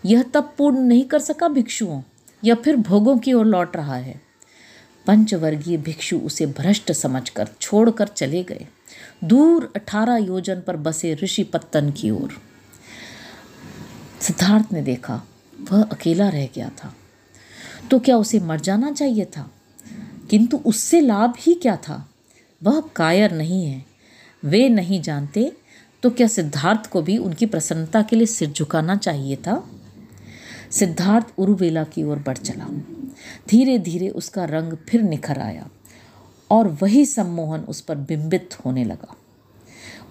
यह 0.05 0.23
तब 0.23 0.53
पूर्ण 0.57 0.79
नहीं 0.79 1.05
कर 1.05 1.19
सका 1.19 1.47
भिक्षुओं, 1.47 2.03
या 2.43 2.55
फिर 2.55 2.75
भोगों 2.75 3.17
की 3.17 3.33
ओर 3.33 3.45
लौट 3.45 3.77
रहा 3.77 3.95
है। 3.95 4.30
पंचवर्गीय 5.07 5.77
भिक्षु 5.77 6.17
उसे 6.17 6.45
भ्रष्ट 6.45 6.91
समझकर 6.91 7.47
छोड़कर 7.61 8.07
चले 8.07 8.43
गए। 8.43 8.67
दूर 9.23 9.73
अठारह 9.75 10.15
योजन 10.15 10.61
पर 10.61 10.77
बसे 10.77 11.13
ऋषि 11.13 11.43
पत्तन 11.43 11.91
की 11.91 12.09
ओर। 12.09 12.41
सिद्धार्थ 14.21 14.65
ने 14.73 14.81
देखा, 14.81 15.21
वह 15.71 15.83
अकेला 15.83 16.29
रह 16.29 16.45
गया 16.45 16.69
था। 16.69 16.95
तो 17.91 17.99
क्या 17.99 18.17
उसे 18.17 18.39
मर 18.39 18.59
जाना 18.59 18.91
चाहिए 18.91 19.25
था? 19.25 19.51
किंतु 20.29 20.57
उससे 20.57 21.01
लाभ 21.01 21.33
ही 21.39 21.53
क्या 21.53 21.75
था? 21.75 22.09
वह 22.63 22.81
कायर 22.95 23.31
नहीं 23.31 23.65
है। 23.65 23.85
वे 24.45 24.69
नहीं 24.69 25.01
जानते 25.01 25.53
तो 26.03 26.09
क्या 26.09 26.27
सिद्धार्थ 26.27 26.89
को 26.89 27.01
भी 27.01 27.17
उनकी 27.17 27.45
प्रसन्नता 27.45 28.01
के 28.01 28.15
लिए 28.15 28.25
सिर 28.25 28.49
झुकाना 28.49 28.95
चाहिए 28.95 29.35
था? 29.35 29.70
सिद्धार्थ 30.71 31.33
उरुवेला 31.37 31.83
की 31.83 32.03
ओर 32.03 32.19
बढ़ 32.19 32.37
चला। 32.37 32.65
धीरे 33.49 33.77
धीरे 33.79 34.09
उसका 34.09 34.45
रंग 34.45 34.73
फिर 34.89 35.01
निखर 35.01 35.39
आया 35.39 35.69
और 36.49 36.67
वही 36.81 37.05
सम्मोहन 37.05 37.59
उस 37.59 37.81
पर 37.81 37.95
बिंबित 37.95 38.57
होने 38.65 38.83
लगा। 38.83 39.15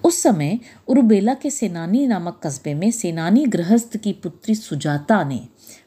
उस 0.03 0.21
समय 0.23 0.59
उरुबेला 0.87 1.33
के 1.33 1.49
सेनानी 1.49 2.05
नामक 2.07 2.39
कस्बे 2.43 2.73
में 2.73 2.89
सेनानी 2.91 3.45
गृहस्थ 3.45 3.97
की 3.97 4.13
पुत्री 4.13 4.55
सुजाता 4.55 5.23
ने 5.23 5.39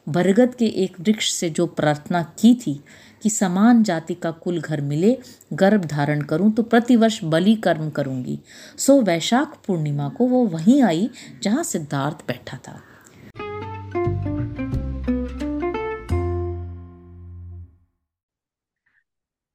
बरगद 0.09 0.55
के 0.55 0.65
एक 0.83 0.99
वृक्ष 0.99 1.31
से 1.31 1.49
जो 1.49 1.65
प्रार्थना 1.67 2.21
की 2.39 2.53
थी 2.55 2.79
कि 3.23 3.29
समान 3.29 3.83
जाति 3.83 4.13
का 4.13 4.31
कुल 4.31 4.59
घर 4.61 4.81
मिले, 4.81 5.17
गर्भ 5.53 5.85
धारण 5.85 6.21
करूँ 6.21 6.51
तो 6.51 6.63
प्रतिवर्ष 6.63 7.19
बलि 7.23 7.55
कर्म 7.55 7.89
करूँगी, 7.89 8.39
सो 8.77 9.01
वैशाख 9.01 9.57
पूर्णिमा 9.67 10.09
को 10.09 10.27
वो 10.27 10.45
वहीं 10.47 10.81
आई 10.83 11.09
जहाँ 11.43 11.63
सिद्धार्थ 11.63 12.27
बैठा 12.27 12.57
था। 12.57 12.79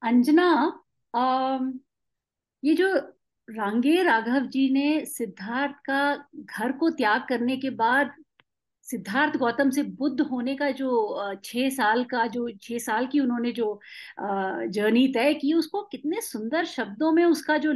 अंजना 0.03 0.47
ये 2.63 2.75
जो 2.75 2.95
रांगे 3.49 4.03
राघव 4.03 4.47
जी 4.47 4.69
ने 4.73 5.05
सिद्धार्थ 5.07 5.75
का 5.87 6.01
घर 6.37 6.73
को 6.73 6.91
त्याग 6.91 7.27
करने 7.29 7.57
के 7.57 7.71
बाद 7.71 8.13
सिद्धार्थ 8.87 9.37
गौतम 9.37 9.71
से 9.71 9.83
बुद्ध 9.99 10.21
होने 10.21 10.55
का 10.57 10.71
जो 10.71 10.91
छह 11.45 11.69
साल 11.71 12.05
का 12.05 12.27
जो, 12.27 12.49
छह 12.63 12.79
साल 12.79 13.07
की 13.07 13.21
उन्होंने 13.21 13.53
जो 13.53 13.81
जर्नी 14.21 15.07
तय 15.09 15.35
की, 15.35 15.53
उसको 15.55 15.83
कितने 15.93 16.21
सुंदर 16.21 16.65
शब्दों 16.65 17.13
में 17.13 17.25
उसका 17.25 17.57
जो 17.59 17.73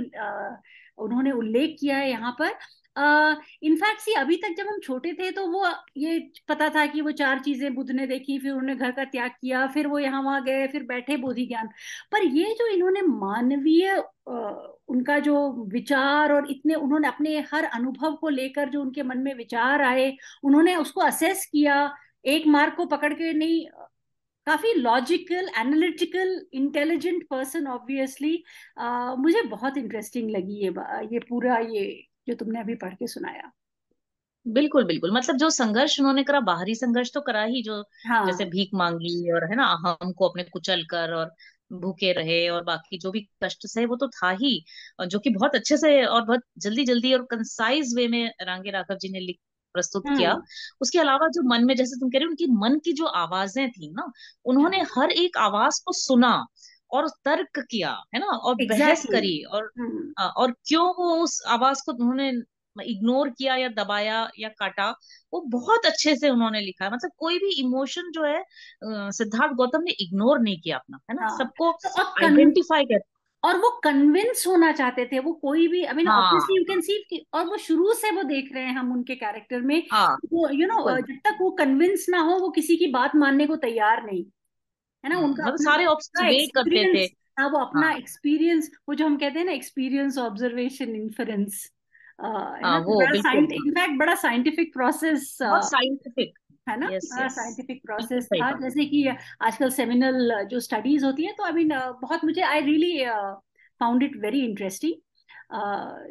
उन्होंने 1.05 1.33
उल्लेख 1.33 1.77
किया 1.81 1.97
है 1.99 2.11
यहाँ 2.11 2.33
पर। 2.39 2.53
इनफैक्ट 2.97 4.01
सी, 4.01 4.13
अभी 4.15 4.37
तक 4.37 4.55
जब 4.59 4.67
हम 4.69 4.79
छोटे 4.83 5.13
थे 5.13 5.31
तो 5.31 5.47
वो, 5.49 5.67
ये 5.97 6.19
पता 6.49 6.69
था 6.71 6.85
कि 6.87 7.01
वो 7.01 7.11
चार 7.13 7.39
चीज़ें 7.41 7.75
बुद्ध 7.75 7.91
ने 7.91 8.07
देखी, 8.07 8.39
फिर 8.39 8.51
उन्होंने 8.53 8.75
घर 8.77 8.91
का 8.93 9.05
त्याग 9.05 9.31
किया, 9.41 9.67
फिर 9.67 9.87
वो 9.87 9.99
यहाँ 9.99 10.23
वहाँ 10.23 10.43
गए, 10.45 10.67
फिर 10.69 10.83
बैठे 10.85 11.17
बोधि 11.17 11.47
ज्ञान। 11.47 11.69
पर 12.13 12.25
ये 12.29 12.55
जो 12.59 12.67
इन्होंने 12.75 13.03
मानवीय 13.03 13.97
उनका 14.89 15.19
जो 15.19 15.37
विचार 15.73 16.33
और 16.33 16.51
इतने, 16.51 16.75
उन्होंने 16.75 17.09
अपने 17.09 17.39
हर 17.53 17.65
अनुभव 17.67 18.15
को 18.17 18.29
लेकर 18.29 18.69
जो 18.71 18.81
उनके 18.81 19.03
मन 19.03 19.19
में 19.19 19.35
विचार 19.35 19.83
आए, 19.83 20.17
उन्होंने 20.45 20.77
उसको 20.77 21.01
असेस 21.03 21.47
किया, 21.53 21.91
एक 22.25 22.47
मार्ग 22.47 22.75
को 22.77 22.87
पकड़ 22.87 23.13
के 23.15 23.33
नहीं, 23.33 23.67
काफ़ी 24.47 24.73
logical 24.75 25.49
analytical 25.59 26.41
intelligent 26.55 27.23
person 27.31 27.67
obviously 27.67 28.43
मुझे 29.19 29.43
बहुत 29.43 29.77
इंटरेस्टिंग 29.79 30.31
लगी 30.31 30.55
ये 30.57 30.73
ये 31.13 31.19
पूरा 31.29 31.57
ये 31.69 31.85
जो 32.27 32.35
तुमने 32.37 32.61
अभी 32.61 32.75
पढ़ 32.77 32.95
के 32.95 33.07
सुनाया। 33.09 33.51
बिल्कुल 34.47 34.85
बिल्कुल। 34.85 35.11
मतलब 35.13 35.37
जो 35.37 35.49
संघर्ष 35.51 35.99
उन्होंने 36.01 36.23
करा 36.25 36.41
बाहरी 36.43 36.75
संघर्ष 36.75 37.11
तो 37.15 37.21
करा 37.21 37.43
ही 37.45 37.63
जो 37.63 37.83
हाँ। 38.05 38.25
जैसे 38.25 38.45
भीख 38.47 38.71
मांगी 38.75 39.31
और 39.33 39.45
है 39.45 39.57
ना 39.57 39.67
हम 39.85 40.13
को 40.13 40.29
अपने 40.29 40.43
कुचल 40.47 40.83
कर 40.91 41.13
और 41.15 41.31
भूखे 41.75 42.13
रहे 42.13 42.39
और 42.49 42.63
बाकी 42.65 42.99
जो 42.99 43.11
भी 43.11 43.21
कष्ट 43.45 43.67
सहे 43.67 43.85
वो 43.87 43.97
तो 43.97 44.09
था 44.11 44.31
ही 44.41 44.53
जो 45.07 45.19
कि 45.19 45.31
बहुत 45.31 45.55
अच्छे 45.55 45.77
से 45.77 46.05
और 46.07 46.25
बहुत 46.25 46.41
जल्दी 46.59 46.85
जल्दी 46.85 47.13
और 47.15 47.23
कंसाइज 47.31 47.95
वे 47.97 48.07
में 48.09 48.25
रांगे 48.43 48.71
राघव 48.71 48.97
जी 48.97 49.09
ने 49.09 49.21
लिख 49.21 49.39
प्रस्तुत 49.75 50.09
किया। 50.09 50.35
हम्म 50.35 50.45
उसके 50.81 50.99
अलावा 50.99 51.29
जो 51.29 51.43
मन 51.49 51.65
में 51.65 51.75
जैसे 51.77 51.97
तुम 52.01 52.11
कह 52.11 52.19
रहे 52.19 52.25
हो 52.25 52.31
उनकी 52.31 52.47
मन 52.59 52.79
की 52.79 52.93
जो 52.93 53.07
आवाज़ें 53.17 53.71
थी 53.71 53.91
ना 53.93 54.11
उन्होंने 54.47 54.81
हर 54.91 55.11
एक 55.15 55.37
आवाज़ 55.39 55.81
को 55.87 55.93
सुना। 55.97 56.35
और 56.90 57.09
तर्क 57.25 57.59
किया 57.70 57.90
है 58.14 58.20
ना? 58.20 58.27
और 58.29 58.55
exactly. 58.55 58.68
बहस 58.70 59.05
करी 59.07 59.42
और 59.47 59.70
अ, 60.16 60.23
और 60.29 60.53
क्यों 60.66 60.87
वो 60.99 61.14
उस 61.23 61.42
आवाज़ 61.49 61.83
को 61.87 61.92
उन्होंने 61.94 62.31
इग्नोर 62.77 63.29
किया 63.31 63.55
या 63.57 63.68
दबाया 63.70 64.29
या 64.38 64.49
काटा 64.59 64.90
वो 65.33 65.40
बहुत 65.51 65.87
अच्छे 65.87 66.14
से 66.16 66.31
उन्होंने 66.31 66.61
लिखा। 66.61 66.90
मतलब 66.90 67.11
कोई 67.18 67.38
भी 67.38 67.51
इमोशन 67.61 68.11
जो 68.12 68.25
है 68.25 68.42
सिद्धार्थ 69.12 69.53
गौतम 69.57 69.83
ने 69.83 69.92
इग्नोर 70.01 70.40
नहीं 70.40 70.61
किया 70.61 70.77
अपना 70.77 70.99
है 71.11 71.16
ना? 71.16 71.23
हाँ। 71.23 71.31
सबको 71.31 71.73
तो 71.97 72.03
आइडेंटिफाई 72.23 72.85
कर 72.85 73.01
और 73.42 73.57
वो 73.59 73.70
कन्विंस 73.85 74.44
होना 74.47 74.70
चाहते 74.73 75.05
थे 75.07 75.18
वो 75.20 75.33
कोई 75.35 75.66
भी 75.68 75.85
I 75.85 75.94
mean 75.94 76.09
obviously 76.11 76.57
you 76.59 76.64
can 76.64 76.81
see 76.81 76.99
कि 77.11 77.25
और 77.35 77.47
वो 77.47 77.57
शुरू 77.59 77.92
से 77.94 78.11
वो 78.11 78.23
देख 78.23 78.51
रहे 78.55 78.64
हैं 78.64 78.75
हम 78.75 78.92
उनके 78.92 79.14
कैरेक्टर 79.16 79.61
में 79.62 79.83
हाँ। 79.87 80.16
वो 80.33 80.49
यू 80.53 80.66
नो 80.66 80.79
बिल्कुल। 80.85 81.01
जब 81.03 81.18
तक 81.25 81.38
वो 81.40 81.51
कन्विंस 81.59 82.07
ना 82.09 82.20
हो 82.20 82.38
वो 82.38 82.51
किसी 82.51 82.77
की 82.77 82.87
बात 82.92 83.16
मानने 83.16 83.47
को 83.47 83.57
तैयार 83.59 84.05
नहीं। 84.07 84.25
है 85.05 85.11
ना 85.11 85.17
हम्म, 85.17 85.27
उनका 85.27 85.45
मतलब 85.45 85.57
सारे 85.57 85.85
पूरा 85.85 85.93
ऑब्जर्वेट 85.93 86.51
करते 86.55 86.95
थे। 86.95 87.05
हाँ 87.38 87.49
वो 87.51 87.59
अपना 87.59 87.87
हाँ। 87.87 87.97
एक्सपीरियंस 87.97 88.71
वो 88.88 88.95
जो 88.95 89.07
हम 89.07 89.17
कहते 89.17 89.38
हैं 89.38 89.47
ना 89.47 89.53
एक्सपीरियंस 89.53 90.19
ऑब्जर्वेशन 90.19 90.95
इन्फरेंस 90.97 91.71
है 92.21 92.64
हाँ 92.64 92.81
इनफैक्ट 93.37 93.99
बड़ा 93.99 94.14
साइंटिफिक 94.14 94.73
प्रोसेस 94.73 95.38
साइंटिफिक 95.43 96.38
है 96.69 96.81
ना 96.81 96.88
साइंटिफिक 97.29 97.83
प्रोसेस 97.87 98.29
था। 98.35 98.51
जैसे 98.61 98.85
कि 98.85 99.07
आजकल 99.43 99.71
सेमिनल 99.71 100.45
जो 100.51 100.61
स्टडीज़ 100.61 101.05
होती 101.05 101.25
है 101.25 101.33
तो 101.33 101.45
आई 101.45 101.53
मीन 101.53 101.69
बहुत 102.03 102.25
मुझे 102.25 102.43
I 102.43 102.61
really 102.61 103.05
found 103.81 104.03
it 104.03 104.17
very 104.17 104.45
interesting 104.45 104.95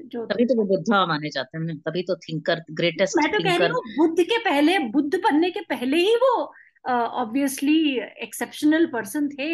जो 0.06 0.26
तभी 0.26 0.46
तो 0.46 0.56
वो 0.56 0.64
बुद्धा 0.64 1.06
माने 1.06 1.30
जाते 1.30 1.58
हैं 1.58 1.78
तभी 1.80 2.02
तो 2.02 2.16
थिंकर 2.16 2.62
ग्रेटेस्ट 2.72 3.18
मैं 3.18 3.32
तो 3.32 3.44
कह 3.44 3.56
रही 3.56 3.68
हूँ 3.68 3.82
बुद्ध 3.98 4.24
के 4.24 4.38
पहले 4.38 4.80
बुद्ध 4.80 5.16
बनने 5.16 5.52
के 5.52 5.62
पहले 5.62 5.98
ही 5.98 6.16
वो 6.16 6.54
ऑब्वियसली 6.86 7.78
एक्सेप्शनल 8.24 8.86
पर्सन 8.92 9.28
थे 9.30 9.50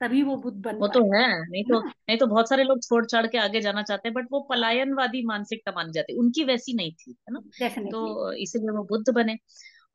तभी 0.00 0.22
वो 0.22 0.36
बुद्ध 0.38 0.56
बन 0.62 0.76
वो 0.80 0.86
तो 0.88 1.00
है 1.12 1.22
नहीं 1.42 1.64
तो 1.64 1.74
ना 1.74 1.92
नहीं 2.08 2.18
तो 2.18 2.26
बहुत 2.26 2.48
सारे 2.48 2.62
लोग 2.64 2.80
छोड़ 2.82 3.04
छाड़ 3.06 3.26
के 3.26 3.38
आगे 3.38 3.60
जाना 3.60 3.82
चाहते 3.82 4.08
हैं 4.08 4.14
बट 4.14 4.26
वो 4.32 4.40
पलायनवादी 4.50 5.22
मानसिकता 5.26 5.72
मानी 5.72 5.92
जाती 5.92 6.12
है। 6.12 6.18
उनकी 6.18 6.44
वैसी 6.44 6.74
नहीं 6.74 6.92
थी 6.94 7.10
है 7.10 7.32
ना? 7.34 7.40
डेफिनेटली 7.60 7.90
तो 7.92 8.32
इसीलिए 8.34 8.70
वो 8.70 8.84
बुद्ध 8.86 9.14
बने। 9.14 9.36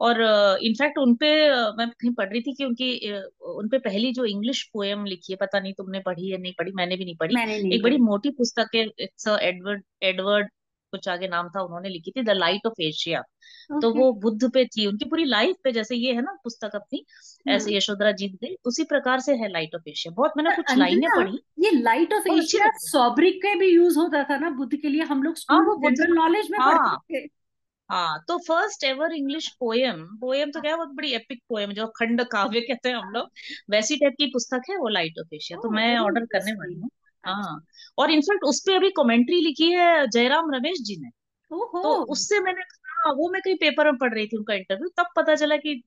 और 0.02 0.22
इनफैक्ट 0.64 0.98
उनपे 1.00 1.30
अ, 1.48 1.72
मैं 1.78 1.90
कहीं 1.92 2.14
पढ़ 2.16 2.30
रही 2.30 2.42
थी 2.42 2.54
कि 2.56 2.66
उनकी 2.66 2.92
अ, 3.10 3.22
उनपे 3.54 3.80
पहली 3.80 4.12
जो 4.14 4.26
इंग्लिश 4.28 4.64
पोएम 4.74 5.06
लिखी 5.06 5.34
है 5.34 5.38
पता 5.42 5.60
नहीं 5.60 5.74
तुमने 5.74 6.00
पढ़ी 6.02 6.30
है 6.32 6.38
नहीं 6.40 6.54
पढ़ी 6.60 6.72
मैंने 6.76 6.98
भी 6.98 7.06
नहीं 7.06 7.16
पढ़ी। 7.18 7.36
मैंने 7.36 7.58
नहीं 7.60 7.72
एक 7.72 7.84
बड़ी 7.84 7.98
मोटी 8.02 8.30
पुस्तक 8.34 8.76
है 8.76 8.84
इट्स 9.00 9.28
एडवर्ड 9.32 9.84
एडवर्ड 10.04 10.50
कुछ 10.96 11.08
आगे 11.10 11.28
नाम 11.30 11.50
था 11.50 11.62
उन्होंने 11.64 11.90
लिखी 11.90 12.12
थी 12.12 12.24
द 12.24 12.30
लाइट 12.36 12.66
ऑफ़ 12.68 12.82
एशिया. 12.84 13.22
तो 13.82 13.92
वो 13.94 14.12
बुद्ध 14.22 14.52
पे 14.54 14.66
थी 14.68 14.86
उनकी 14.88 15.06
पूरी 15.06 15.26
लाइफ 15.28 15.56
पे 15.64 15.72
जैसे 15.72 15.96
ये 15.98 16.14
है 16.14 16.22
ना 16.22 16.34
पुस्तक 16.44 16.76
अपनी 16.76 17.04
ऐसे 17.50 17.72
हम्म 17.72 17.76
यशोधरा 17.78 18.12
जीत 18.14 18.36
गई 18.44 18.56
उसी 18.66 18.84
प्रकार 18.86 19.20
से 19.22 19.36
है 19.38 19.50
लाइट 19.50 19.76
ऑफ़ 19.76 19.90
एशिया। 19.90 20.14
बहुत 20.14 20.34
मैंने 20.38 20.52
कुछ 20.54 20.78
लाइनें 20.78 21.10
पढ़ी। 21.12 21.40
ये 21.60 21.72
लाइट 21.74 22.14
ऑफ़ 22.14 22.28
एशिया 22.30 22.70
सॉब्रिक 22.82 23.36
के 23.42 23.54
भी 23.56 23.68
यूज़ 23.68 23.98
होता 24.00 24.24
था 24.30 24.38
ना 24.40 24.50
बुद्ध 24.58 24.76
के 24.76 24.90
लिए 24.90 25.04
हम 25.06 25.24
लोग 25.24 25.36
हाँ 25.50 25.60
जनरल 25.78 26.14
नॉलेज 26.14 26.48
में 26.52 26.62
पढ़ते 26.64 26.90
हाँ 26.90 26.98
थे। 26.98 27.28
हाँ 27.90 28.20
तो 28.28 28.38
first 28.40 28.84
ever 28.84 29.14
English 29.14 29.48
poem 29.60 30.04
poem 30.20 30.52
तो 30.52 30.62
क्या 30.62 30.72
है 30.72 30.78
बहुत 30.78 30.90
बड़ी 30.96 31.14
एपिक 31.16 31.42
पोएम 31.50 31.74
जो 31.74 31.88
खंड 31.98 32.24
काव्य 32.30 32.62
कहते 32.64 32.90
हैं 32.90 32.96
हम 32.96 33.10
लोग 33.12 33.30
वैसी 33.72 33.98
टाइप 33.98 34.14
की 34.20 34.28
पुस्तक 34.32 34.70
है 34.70 34.78
वो 34.78 34.88
लाइट 34.90 35.20
ऑफ़ 35.22 35.36
एशिया। 35.36 35.58
तो 35.60 35.70
मैं 35.72 35.98
ऑर्डर 36.00 36.26
करने 36.28 36.54
वाली 36.54 36.76
हूँ। 36.76 36.90
हाँ 37.26 37.60
और 37.98 38.12
इनफैक्ट 38.12 38.44
उस 38.44 38.60
पे 38.68 38.76
अभी 38.76 38.90
कमेंट्री 38.92 39.42
लिखी 39.42 39.72
है 39.72 40.08
जयराम 40.08 40.52
रमेश 40.52 40.82
जी 40.82 40.98
ने। 41.02 41.10
तो 41.84 41.90
उससे 42.12 42.40
मैंने 42.40 42.62
हाँ 42.98 43.14
वो 43.14 43.30
मैं 43.30 43.42
कहीं 43.42 43.56
पेपर 43.56 43.86
में 43.86 43.98
पढ़ 43.98 44.14
रही 44.14 44.28
थी 44.28 44.38
उनका 44.38 44.54
इंटरव्यू 44.54 44.90
तब 44.98 45.08
पता 45.16 45.36
चला 45.36 45.58
कि 45.58 45.82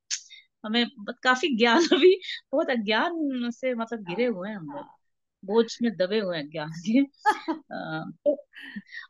हमें 0.66 0.84
काफ़ी 1.24 1.56
ज्ञान 1.56 1.78
अभी 1.94 2.14
बहुत 2.52 2.70
अज्ञान 2.70 3.50
से 3.50 3.74
मतलब 3.74 4.04
गिरे 4.04 4.26
हुए 4.26 4.48
हैं 4.48 4.56
हम 4.56 4.70
लोग। 4.70 4.74
हाँ 4.74 4.98
बोझ 5.42 5.66
में 5.82 5.96
दबे 5.96 6.18
हुए 6.20 6.36
हैं 6.36 6.48
ज्ञान 6.50 6.70
के। 6.86 7.04
तो 8.24 8.34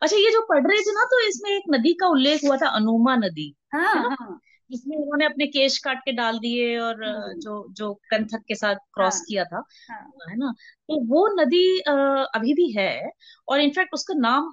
अच्छा 0.02 0.16
ये 0.16 0.30
जो 0.32 0.40
पढ़ 0.48 0.66
रहे 0.66 0.82
थे 0.82 0.92
ना 0.92 1.04
तो 1.04 1.20
इसमें 1.28 1.50
एक 1.50 1.64
नदी 1.70 1.92
का 1.94 2.08
उल्लेख 2.08 2.44
हुआ 2.44 2.56
था 2.56 2.68
अनुमा 2.76 3.16
नदी। 3.16 3.54
हाँ 3.74 3.94
है 3.94 4.00
ना? 4.02 4.16
हाँ। 4.16 4.40
जिसमें 4.70 4.96
उन्होंने 4.96 5.24
अपने 5.24 5.46
केश 5.46 5.78
काट 5.78 5.98
के 6.04 6.12
डाल 6.12 6.38
दिए 6.38 6.78
और 6.78 7.04
हम्म, 7.04 7.38
जो 7.40 7.66
जो 7.72 7.92
कंथक 8.10 8.42
के 8.48 8.54
साथ 8.54 8.74
क्रॉस 8.94 9.14
हाँ 9.14 9.24
किया 9.28 9.44
था 9.44 9.62
हाँ। 9.90 10.00
है 10.30 10.36
ना? 10.36 10.52
तो 10.88 11.00
वो 11.06 11.26
नदी 11.42 11.78
अभी 12.34 12.54
भी 12.54 12.70
है 12.72 13.10
और 13.48 13.60
इनफैक्ट 13.60 13.94
उसका 13.94 14.14
नाम 14.14 14.52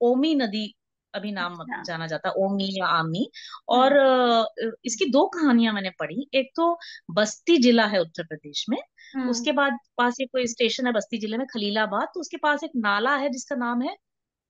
ओमी 0.00 0.34
नदी 0.34 0.74
अभी 1.14 1.30
नाम 1.32 1.54
अच्छा। 1.54 1.82
जाना 1.82 2.06
जाता 2.06 2.30
ओमी 2.38 2.68
या 2.72 2.86
आमी 2.86 3.30
और 3.68 3.96
हम्म। 3.98 4.70
इसकी 4.84 5.04
दो 5.10 5.24
कहानियाँ 5.26 5.72
मैंने 5.74 5.90
पढ़ी 5.90 6.26
एक 6.34 6.50
तो 6.56 6.78
बस्ती 7.10 7.56
जिला 7.58 7.86
है 7.86 8.00
उत्तर 8.00 8.24
प्रदेश 8.24 8.64
में 8.70 8.78
हम्म। 9.14 9.28
उसके 9.30 9.52
बाद 9.52 9.78
पास 9.98 10.16
एक 10.20 10.28
कोई 10.32 10.46
स्टेशन 10.46 10.86
है 10.86 10.92
बस्ती 10.92 11.18
ज़िले 11.18 11.36
में 11.36 11.46
खलीलाबाद 11.46 12.08
तो 12.14 12.20
उसके 12.20 12.36
पास 12.36 12.64
एक 12.64 12.70
नाला 12.76 13.16
है 13.16 13.30
जिसका 13.30 13.56
नाम 13.56 13.82
है 13.82 13.96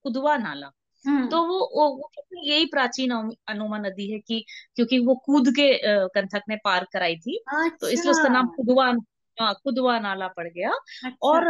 कुदवा 0.05 0.37
नाला। 0.37 0.71
तो 1.07 1.43
वो 1.43 1.59
वो, 1.75 2.11
यही 2.33 2.65
प्राचीन 2.65 3.11
अनुमा 3.47 3.77
नदी 3.77 4.11
है 4.11 4.19
कि 4.19 4.45
क्योंकि 4.75 4.99
वो 4.99 5.15
कूद 5.15 5.49
के 5.49 5.79
कंथक 6.07 6.41
ने 6.49 6.55
पार 6.55 6.87
कराई 6.93 7.15
थी। 7.15 7.43
तो 7.53 7.87
इसलिए 7.87 7.99
अच्छा 7.99 8.11
उसका 8.11 8.29
नाम 8.29 8.47
कुदवा 8.47 8.95
हाँ, 9.41 9.53
कुदवा 9.63 9.99
नाला 9.99 10.27
पड़ 10.27 10.47
गया। 10.47 10.69
अच्छा। 11.05 11.17
और 11.21 11.43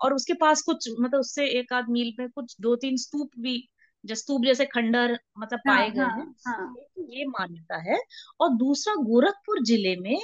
और 0.00 0.14
उसके 0.14 0.32
पास 0.32 0.62
कुछ 0.62 0.88
मतलब 1.00 1.20
उससे 1.20 1.46
एक 1.46 1.72
आध 1.72 1.84
मील 1.88 2.12
में 2.18 2.28
कुछ 2.30 2.56
दो 2.60 2.76
तीन 2.76 2.96
स्तूप 2.96 3.30
भी 3.38 3.68
जो 4.04 4.14
स्तूप 4.14 4.44
जैसे 4.44 4.64
खंडर 4.66 5.18
मतलब 5.38 5.60
हाँ 5.68 5.76
पाए 5.76 5.90
गए 5.90 6.00
हाँ 6.00 6.16
हैं 6.18 6.26
हाँ। 6.46 6.74
तो 6.74 7.02
ये 7.14 7.24
मान्यता 7.26 7.76
है। 7.82 7.98
और 8.40 8.48
दूसरा 8.56 8.94
गोरखपुर 9.04 9.62
ज़िले 9.64 9.94
में 9.96 10.18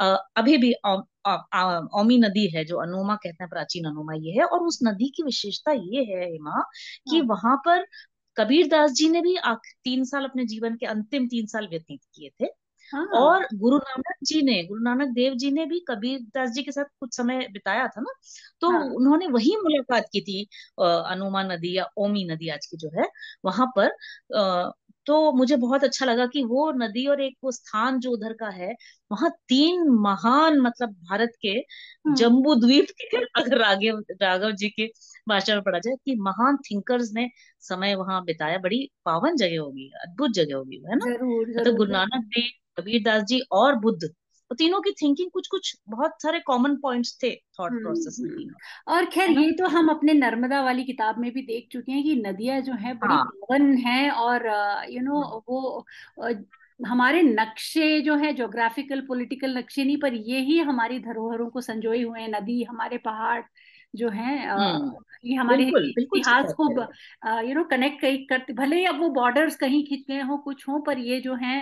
आ, 0.00 0.06
अभी 0.36 0.56
भी 0.58 0.72
औमी 1.94 2.18
नदी 2.18 2.46
है 2.56 2.64
जो 2.64 2.76
अनुमा 2.78 3.14
कहते 3.16 3.44
हैं 3.44 3.48
प्राचीन 3.50 3.84
अनुमा 3.84 4.14
ये 4.16 4.32
है 4.32 4.44
और 4.46 4.62
उस 4.62 4.78
नदी 4.84 5.08
की 5.16 5.22
विशेषता 5.22 5.72
ये 5.72 6.04
है 6.04 6.24
हेमा 6.24 6.62
कि 7.10 7.16
हाँ। 7.18 7.26
वहाँ 7.26 7.56
पर 7.66 7.86
कबीर 8.36 8.66
दास 8.68 8.92
जी 8.92 9.08
ने 9.08 9.20
भी 9.20 9.36
तीन 9.84 10.04
साल 10.04 10.24
अपने 10.24 10.44
जीवन 10.46 10.76
के 10.76 10.86
अंतिम 10.86 11.26
तीन 11.28 11.46
साल 11.46 11.66
व्यतीत 11.68 12.00
किए 12.14 12.30
थे। 12.40 12.46
हाँ। 12.92 13.06
और 13.14 13.46
गुरु 13.54 13.76
नानक 13.78 14.14
जी 14.24 14.42
ने 14.42 14.62
गुरु 14.64 14.82
नानक 14.82 15.08
देव 15.14 15.34
जी 15.36 15.50
ने 15.50 15.64
भी 15.66 15.80
कबीर 15.88 16.18
दास 16.34 16.50
जी 16.50 16.62
के 16.62 16.72
साथ 16.72 16.84
कुछ 17.00 17.16
समय 17.16 17.46
बिताया 17.52 17.86
था 17.88 18.00
ना 18.00 18.12
तो 18.60 18.70
हाँ। 18.70 18.82
उन्होंने 18.92 19.26
वही 19.28 19.56
मुलाकात 19.58 20.04
की 20.12 20.20
थी 20.22 20.42
अनुमा 20.80 21.42
नदी 21.44 21.76
या 21.76 21.86
ओमी 21.98 22.24
नदी 22.24 22.48
आज 22.50 22.66
की 22.66 22.76
जो 22.76 22.90
है 22.96 23.08
वहाँ 23.44 23.66
पर। 23.76 23.90
तो 25.06 25.32
मुझे 25.32 25.56
बहुत 25.56 25.84
अच्छा 25.84 26.06
लगा 26.06 26.26
कि 26.26 26.42
वो 26.44 26.70
नदी 26.76 27.06
और 27.06 27.20
एक 27.22 27.36
वो 27.44 27.50
स्थान 27.52 27.98
जो 28.00 28.10
उधर 28.12 28.32
का 28.32 28.48
है 28.50 28.72
वहाँ 29.10 29.30
तीन 29.48 29.88
महान 30.00 30.58
मतलब 30.60 30.90
भारत 31.10 31.32
के 31.42 31.48
हम्म 31.48 32.14
जम्बू 32.14 32.54
द्वीप 32.56 32.86
के 33.02 33.18
अगर 33.40 33.58
राघव 33.58 34.02
राघव 34.22 34.50
जी 34.52 34.68
के 34.70 34.86
भाषा 35.28 35.54
में 35.54 35.62
पढ़ा 35.62 35.78
जाए 35.78 35.94
कि 36.04 36.14
महान 36.20 36.56
थिंकर्स 36.64 37.10
ने 37.14 37.28
समय 37.62 37.94
वहाँ 37.94 38.22
बिताया। 38.24 38.58
बड़ी 38.58 38.88
पावन 39.04 39.36
जगह 39.36 39.60
होगी 39.60 39.90
अद्भुत 40.02 40.32
जगह 40.32 40.56
होगी 40.56 40.82
है 40.86 40.96
ना? 40.96 41.06
ज़रूर 41.06 41.48
मतलब 41.50 41.76
गुरु 41.76 41.92
नानक 41.92 42.24
देव 42.26 42.50
कबीर 42.78 43.02
दास 43.02 43.22
जी 43.22 43.40
और 43.52 43.74
बुद्ध। 43.74 44.08
तो 44.50 44.54
तीनों 44.54 44.80
की 44.80 44.90
थिंकिंग 44.92 45.30
कुछ 45.30 45.46
कुछ 45.46 45.74
बहुत 45.88 46.22
सारे 46.22 46.38
कॉमन 46.40 46.76
पॉइंट्स 46.76 47.18
थे 47.22 47.30
थॉट 47.34 47.70
हम्म 47.70 47.82
प्रोसेस 47.82 48.16
में 48.20 48.30
हम्म। 48.30 48.92
और 48.92 49.04
खैर 49.04 49.30
ये 49.30 49.50
तो 49.52 49.66
हम 49.66 49.88
अपने 49.88 50.12
नर्मदा 50.14 50.62
वाली 50.62 50.84
किताब 50.84 51.18
में 51.18 51.30
भी 51.32 51.42
देख 51.42 51.68
चुके 51.72 51.92
हैं 51.92 52.02
कि 52.04 52.14
नदियाँ 52.16 52.60
जो 52.60 52.72
है 52.72 52.94
बड़ी 52.94 53.14
हाँ। 53.14 53.24
पावन 53.24 53.72
हैं 53.76 54.10
और 54.10 54.46
यू 54.90 55.02
नो 55.02 55.20
हम्म, 55.20 55.40
वो 55.48 55.84
हमारे 56.80 57.22
नक्शे 57.22 58.00
जो 58.00 58.16
है 58.16 58.32
ज्योग्राफिकल 58.32 59.00
पॉलिटिकल 59.00 59.58
नक्शे 59.58 59.84
नहीं 59.84 59.96
पर 59.96 60.14
ये 60.14 60.40
ही 60.40 60.58
हमारी 60.58 60.98
धरोहरों 60.98 61.48
को 61.50 61.60
संजोए 61.60 62.02
हुए 62.02 62.20
हैं। 62.20 62.28
नदी 62.28 62.62
हमारे 62.62 62.98
पहाड़ 62.98 63.42
जो 63.94 64.08
है 64.10 64.34
ये 65.24 65.34
हमारे 65.34 65.64
इतिहास 65.98 66.52
को 66.60 66.68
यू 67.42 67.54
नो 67.54 67.64
कनेक्ट 67.64 68.00
करते 68.30 68.52
भले 68.52 68.76
ही 68.76 68.84
अब 68.84 69.00
वो 69.00 69.08
बॉर्डर्स 69.10 69.56
कहीं 69.56 69.84
खिंच 69.86 70.04
गए 70.08 70.20
हो 70.22 70.36
कुछ 70.38 70.68
हो 70.68 70.78
पर 70.80 70.98
ये 70.98 71.20
जो 71.20 71.34
है 71.34 71.54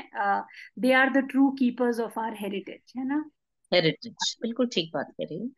they 0.78 0.92
are 0.92 1.10
the 1.12 1.26
true 1.28 1.50
keepers 1.50 2.00
of 2.00 2.18
our 2.20 2.34
heritage 2.34 2.92
है 2.98 3.06
ना? 3.08 3.24
हेरिटेज 3.72 4.36
बिल्कुल 4.42 4.68
ठीक 4.72 4.90
बात 4.94 5.10
करिए 5.12 5.38
हो। 5.38 5.48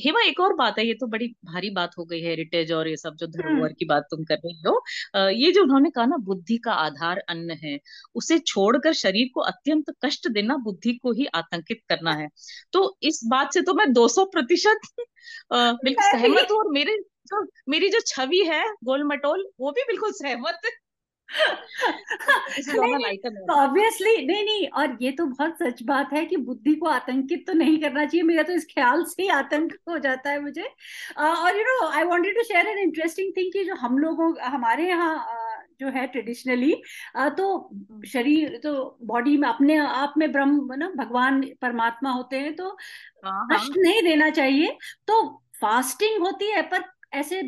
हेमा 0.00 0.20
एक 0.22 0.40
और 0.40 0.54
बात 0.54 0.78
है 0.78 0.86
ये 0.86 0.94
तो 0.94 1.06
बड़ी 1.06 1.26
भारी 1.44 1.70
बात 1.70 1.90
हो 1.98 2.04
गई 2.04 2.20
है 2.20 2.28
हेरिटेज 2.28 2.72
और 2.72 2.88
ये 2.88 2.96
सब 2.96 3.16
जो 3.16 3.26
हम्म। 3.26 3.42
धरोहर 3.42 3.72
की 3.72 3.84
बात 3.84 4.06
तुम 4.10 4.24
कर 4.24 4.36
रही 4.36 4.60
हो। 4.66 5.30
ये 5.30 5.52
जो 5.52 5.62
उन्होंने 5.62 5.90
कहा 5.90 6.04
ना 6.06 6.16
बुद्धि 6.24 6.56
का 6.58 6.72
आधार 6.72 7.18
अन्न 7.28 7.56
है 7.62 7.78
उसे 8.14 8.38
छोड़कर 8.38 8.92
शरीर 8.92 9.30
को 9.34 9.40
अत्यंत 9.40 9.94
कष्ट 10.04 10.28
देना 10.28 10.56
बुद्धि 10.56 10.92
को 10.92 11.12
ही 11.12 11.26
आतंकित 11.34 11.82
करना 11.88 12.12
है। 12.12 12.28
तो 12.72 12.84
इस 13.02 13.20
बात 13.24 13.54
से 13.54 13.60
तो 13.60 13.74
मैं 13.74 13.92
200 13.92 14.24
प्रतिशत 14.24 14.80
बिल्कुल 15.52 16.04
सहमत 16.10 16.50
हूँ 16.50 16.58
और 16.58 16.72
मेरे 16.72 16.96
जो 17.26 17.46
मेरी 17.68 17.88
जो 17.88 18.00
छवि 18.06 18.44
है 18.46 18.64
गोल 18.84 19.04
मटोल 19.04 19.48
वो 19.60 19.70
भी 19.70 19.82
बिल्कुल 19.82 20.12
सहमत 20.12 20.60
है 20.64 20.70
ऑब्वियसली 23.50 24.16
नहीं, 24.16 24.26
नहीं 24.26 24.44
नहीं 24.44 24.68
और 24.68 24.98
ये 25.02 25.10
तो 25.10 25.26
बहुत 25.26 25.56
सच 25.62 25.82
बात 25.82 26.12
है 26.12 26.26
कि 26.26 26.36
बुद्धि 26.36 26.74
को 26.74 26.86
आतंकित 26.86 27.46
तो 27.46 27.52
नहीं 27.52 27.78
करना 27.78 28.04
चाहिए। 28.04 28.22
मेरा 28.22 28.42
तो 28.42 28.52
इस 28.52 28.66
ख्याल 28.74 29.04
से 29.04 29.22
ही 29.22 29.28
आतंक 29.28 29.72
हो 29.88 29.98
जाता 29.98 30.30
है 30.30 30.42
मुझे। 30.42 30.70
और 31.18 31.56
you 31.56 31.62
know 31.62 31.88
I 31.88 32.04
wanted 32.04 32.34
to 32.34 32.42
share 32.42 32.66
an 32.66 32.78
interesting 32.78 33.32
thing 33.36 33.52
कि 33.52 33.64
जो 33.64 33.74
हम 33.74 33.98
लोगों 33.98 34.42
हमारे 34.42 34.88
यहाँ 34.88 35.26
जो 35.80 35.88
है 35.88 36.06
ट्रेडिशनली 36.06 36.82
तो 37.36 37.70
शरीर 38.06 38.60
तो 38.62 38.98
बॉडी 39.02 39.36
में 39.36 39.48
अपने 39.48 39.76
आप 39.76 40.14
में 40.18 40.32
ब्रह्म 40.32 40.74
ना 40.74 40.92
भगवान 40.96 41.42
परमात्मा 41.62 42.10
होते 42.10 42.38
हैं 42.38 42.56
तो 42.56 42.68
हाँ, 42.68 43.32
हाँ। 43.32 43.48
कष्ट 43.52 43.72
नहीं 43.76 44.02
देना 44.02 44.30
चाहिए। 44.30 44.78
तो 45.06 45.42
फास्टिंग 45.62 46.22
होती 46.22 46.50
है 46.50 46.62
पर 46.62 46.99
ऐसे 47.12 47.40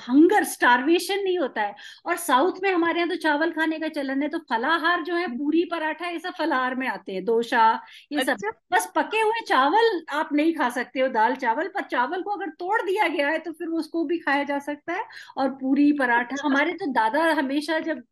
हंगर 0.00 0.44
स्टारवेशन 0.46 1.22
नहीं 1.22 1.38
होता 1.38 1.62
है। 1.62 1.74
और 2.06 2.16
साउथ 2.18 2.60
में 2.62 2.70
हमारे 2.72 2.98
यहाँ 2.98 3.08
तो 3.10 3.16
चावल 3.18 3.50
खाने 3.52 3.78
का 3.78 3.88
चलन 3.90 4.22
है 4.22 4.28
तो 4.28 4.38
फलाहार 4.50 5.02
जो 5.04 5.14
है 5.14 5.26
पूरी 5.36 5.64
पराठा 5.72 6.08
ये 6.08 6.18
सब 6.18 6.32
फलाहार 6.38 6.74
में 6.74 6.86
आते 6.88 7.12
हैं। 7.12 7.24
दोशा 7.24 7.64
ये 8.12 8.18
अच्छा? 8.20 8.34
सब 8.34 8.58
बस 8.72 8.90
पके 8.96 9.20
हुए 9.20 9.40
चावल 9.48 10.02
आप 10.12 10.28
नहीं 10.32 10.54
खा 10.54 10.68
सकते 10.70 11.00
हो 11.00 11.08
दाल 11.10 11.34
चावल 11.36 11.68
पर 11.68 11.82
चावल 11.86 12.22
को 12.22 12.30
अगर 12.30 12.50
तोड़ 12.58 12.80
दिया 12.82 13.08
गया 13.08 13.28
है 13.28 13.38
तो 13.38 13.52
फिर 13.52 13.68
उसको 13.78 14.04
भी 14.04 14.18
खाया 14.18 14.44
जा 14.44 14.58
सकता 14.60 14.92
है। 14.92 15.04
और 15.36 15.48
पूरी 15.56 15.90
पराठा 15.94 16.22
अच्छा। 16.26 16.46
हमारे 16.46 16.72
तो 16.74 16.86
दादा 16.92 17.24
हमेशा 17.34 17.78
जब 17.80 18.02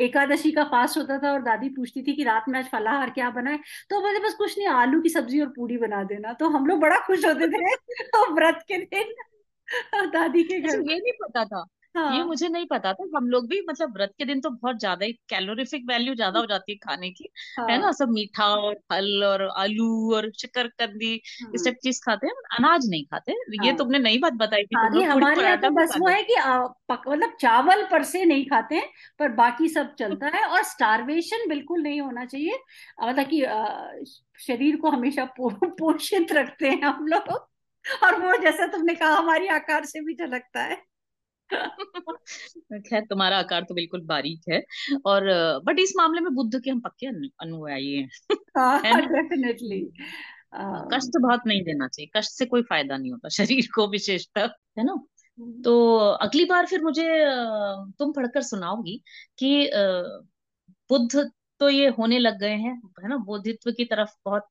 एकादशी 0.00 0.50
का 0.52 0.64
फास्ट 0.66 0.98
होता 0.98 1.18
था 1.18 1.32
और 1.32 1.42
दादी 1.42 1.68
पूछती 1.70 2.02
थी 2.02 2.12
कि 2.12 2.24
रात 2.24 2.44
में 2.48 2.58
आज 2.58 2.68
फलाहार 2.68 3.10
क्या 3.10 3.30
बनाए 3.32 3.58
तो 3.90 4.00
मुझे 4.02 4.20
बस 4.20 4.34
कुछ 4.34 4.58
नहीं 4.58 4.68
आलू 4.68 5.00
की 5.00 5.08
सब्ज़ी 5.10 5.40
और 5.40 5.48
पूरी 5.56 5.76
बना 5.78 6.02
देना। 6.04 6.32
तो 6.34 6.48
हम 6.48 6.66
लोग 6.66 6.80
बड़ा 6.80 6.98
खुश 7.06 7.24
होते 7.26 7.48
थे 7.48 7.74
तो 8.06 8.32
व्रत 8.34 8.64
के 8.68 8.78
दिन। 8.78 9.14
दादी 10.14 10.42
के 10.44 10.60
अच्छा, 10.60 10.76
घर 10.76 10.82
ये 10.82 10.96
नहीं 10.96 11.12
पता 11.22 11.44
था। 11.46 11.64
हाँ। 11.94 12.08
ये 12.08 12.22
मुझे 12.24 12.48
नहीं 12.48 12.66
पता 12.66 12.92
था। 12.92 13.04
हम 13.16 13.28
लोग 13.28 13.46
भी 13.48 13.60
मतलब 13.68 13.92
व्रत 13.94 14.12
के 14.18 14.24
दिन 14.24 14.40
तो 14.40 14.50
बहुत 14.52 14.78
ज़्यादा 14.78 15.06
ही 15.06 15.12
कैलोरीफिक 15.28 15.84
वैल्यू 15.88 16.14
ज़्यादा 16.14 16.40
हो 16.40 16.46
जाती 16.46 16.72
है 16.72 16.78
खाने 16.78 17.10
की। 17.10 17.28
हाँ। 17.52 17.66
है। 17.68 17.78
ना 17.78 17.90
सब 17.92 18.08
मीठा 18.10 18.46
और 18.56 18.74
फल 18.90 19.24
और 19.24 19.42
आलू 19.56 19.88
और 20.14 20.30
शकरकंदी 20.36 21.14
इस 21.14 21.22
हाँ। 21.54 21.64
टाइप 21.64 21.76
चीज़ 21.82 22.00
खाते 22.04 22.26
हैं। 22.26 22.34
अनाज 22.58 22.88
नहीं 22.90 23.04
खाते। 23.04 23.32
हाँ। 23.52 23.66
ये 23.66 23.72
तुमने 23.74 23.98
नई 23.98 24.18
बात 24.18 24.32
बताई 24.34 24.64
थी 24.64 24.74
हाँ, 24.74 24.90
हमारे 25.06 25.42
यहाँ 25.42 25.56
तो 25.60 25.70
बस 25.70 25.94
वो 25.98 26.08
है 26.08 26.22
कि 26.22 26.34
मतलब 27.10 27.36
चावल 27.40 27.84
पर 27.84 28.02
से 28.04 28.24
नहीं 28.24 28.44
खाते 28.46 28.74
हैं 28.74 28.88
पर 29.18 29.28
बाकी 29.32 29.68
सब 29.68 29.94
चलता 29.94 30.26
है 30.36 30.44
और 30.46 30.62
स्टारवेशन 30.62 31.48
बिल्कुल 31.48 31.82
नहीं 31.82 32.00
होना 32.00 32.24
चाहिए। 32.24 32.58
मतलब 33.04 33.26
कि 33.30 33.42
शरीर 34.38 34.76
को 34.76 34.90
हमेशा 34.90 35.24
पोषित 35.38 36.32
रखते 36.32 36.68
हैं 36.68 36.82
हम 36.82 37.06
लोग। 37.06 37.51
और 38.04 38.20
वो 38.20 38.36
जैसा 38.42 38.66
तुमने 38.66 38.94
कहा 38.94 39.08
हमारी 39.08 39.46
आकार 39.46 39.84
से 39.84 40.00
भी 40.00 40.14
झलकता 40.14 40.62
है। 40.62 40.82
खैर 42.72 43.00
तुम्हारा 43.00 43.38
आकार 43.38 43.62
तो 43.62 43.74
बिल्कुल 43.74 44.00
बारीक 44.00 44.42
है 44.48 44.62
और 45.06 45.24
बट 45.64 45.78
इस 45.78 45.92
मामले 45.96 46.20
में 46.20 46.34
बुद्ध 46.34 46.60
के 46.64 46.70
हम 46.70 46.80
पक्के 46.80 47.06
अनुयायी 47.06 47.94
हैं। 47.94 48.08
डेफिनेटली 49.12 49.92
हाँ, 50.54 50.88
कष्ट 50.92 51.18
बहुत 51.20 51.40
नहीं 51.46 51.62
देना 51.64 51.88
चाहिए 51.88 52.10
कष्ट 52.16 52.30
से 52.30 52.46
कोई 52.46 52.62
फ़ायदा 52.62 52.96
नहीं 52.96 53.12
होता 53.12 53.28
शरीर 53.28 53.68
को 53.74 53.88
विशेषता 53.88 54.40
है 54.78 54.84
ना? 54.84 54.92
हम्म। 54.92 55.62
तो 55.62 55.96
अगली 55.98 56.44
बार 56.44 56.66
फिर 56.66 56.82
मुझे 56.82 57.08
तुम 57.98 58.12
पढ़कर 58.12 58.42
सुनाओगी 58.42 59.02
कि 59.38 59.70
बुद्ध 60.90 61.30
तो 61.60 61.68
ये 61.68 61.88
होने 61.88 62.18
लग 62.18 62.38
गए 62.40 62.54
हैं 62.54 62.82
है 63.02 63.08
ना? 63.08 63.16
बोधित्व 63.16 63.72
की 63.72 63.84
तरफ़ 63.84 64.10
बहुत 64.24 64.48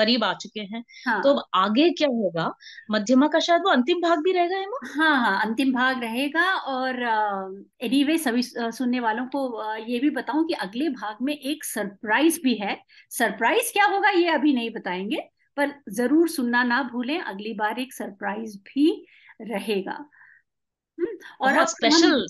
करीब 0.00 0.24
आ 0.24 0.32
चुके 0.34 0.60
हैं। 0.60 0.84
हाँ. 1.06 1.22
तो 1.22 1.34
अब 1.34 1.42
आगे 1.54 1.90
क्या 1.90 2.08
होगा? 2.08 2.52
मध्यमा 2.90 3.28
का 3.28 3.40
शायद 3.40 3.62
वो 3.62 3.70
अंतिम 3.70 4.00
भाग 4.00 4.22
भी 4.22 4.32
रहेगा 4.32 4.56
है 4.56 4.66
हाँ 4.96 5.16
हाँ 5.16 5.40
अंतिम 5.46 5.72
भाग 5.72 6.02
रहेगा 6.02 6.52
और 6.52 7.02
एनीवे 7.82 8.16
uh, 8.16 8.24
सभी 8.24 8.42
सुनने 8.42 9.00
वालों 9.00 9.26
को 9.26 9.74
ये 9.86 9.98
भी 9.98 10.10
बताऊँ 10.10 10.46
कि 10.48 10.54
अगले 10.54 10.88
भाग 10.88 11.16
में 11.22 11.34
एक 11.34 11.64
सरप्राइज़ 11.64 12.38
भी 12.44 12.54
है। 12.54 12.76
सरप्राइज़ 13.10 13.72
क्या 13.72 13.86
होगा 13.86 14.10
ये 14.10 14.28
अभी 14.28 14.52
नहीं 14.52 14.70
बताएँगे 14.70 15.20
पर 15.56 15.72
ज़रूर 15.90 16.28
सुनना 16.28 16.62
ना 16.62 16.82
भूलें 16.82 17.20
अगली 17.20 17.54
बार 17.54 17.78
एक 17.78 17.92
सरप्राइज़ 17.94 18.56
भी 18.58 19.06
रहेगा। 19.42 19.98
हम्म, 20.98 21.16
और 21.40 21.52
बहुत 21.52 21.70
स्पेशल 21.70 22.26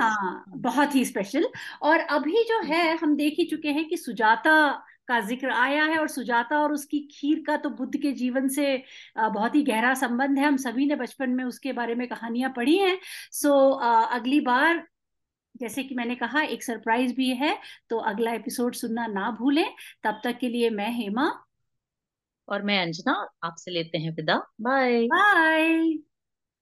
हाँ 0.00 0.44
बहुत 0.56 0.94
ही 0.94 1.04
स्पेशल 1.04 1.48
और 1.82 1.98
अभी 1.98 2.44
जो 2.44 2.60
है 2.62 2.96
हम 2.96 3.16
देख 3.16 3.34
ही 3.38 3.44
चुके 3.44 3.68
हैं 3.68 3.88
कि 3.88 3.96
सुजाता 3.96 4.82
का 5.08 5.20
ज़िक्र 5.22 5.50
आया 5.52 5.84
है 5.84 5.98
और 5.98 6.08
सुजाता 6.08 6.58
और 6.60 6.72
उसकी 6.72 6.98
खीर 7.12 7.42
का 7.46 7.56
तो 7.58 7.70
बुद्ध 7.72 7.96
के 7.96 8.12
जीवन 8.14 8.48
से 8.50 8.76
बहुत 9.18 9.54
ही 9.54 9.62
गहरा 9.64 9.92
संबंध 9.96 10.38
है। 10.38 10.44
हम 10.46 10.56
सभी 10.58 10.86
ने 10.86 10.96
बचपन 10.96 11.30
में 11.30 11.44
उसके 11.44 11.72
बारे 11.72 11.94
में 11.94 12.06
कहानियाँ 12.08 12.52
पढ़ी 12.56 12.76
हैं। 12.78 12.98
सो 13.32 13.52
अगली 13.72 14.40
बार 14.42 14.86
जैसे 15.54 15.82
कि 15.84 15.94
मैंने 15.94 16.14
कहा 16.16 16.42
एक 16.42 16.62
सरप्राइज़ 16.64 17.14
भी 17.14 17.28
है 17.36 17.56
तो 17.90 17.98
अगला 18.10 18.32
एपिसोड 18.34 18.74
सुनना 18.76 19.06
ना 19.08 19.30
भूलें। 19.40 19.66
तब 20.04 20.20
तक 20.24 20.38
के 20.40 20.48
लिए 20.48 20.70
मैं 20.72 20.90
हेमा 20.94 21.30
और 22.48 22.62
मैं 22.62 22.80
अंजना 22.82 23.12
आपसे 23.44 23.70
लेते 23.70 23.98
हैं 23.98 24.14
विदा। 24.16 24.36
बाय। 24.62 25.02
बाय। 25.06 26.07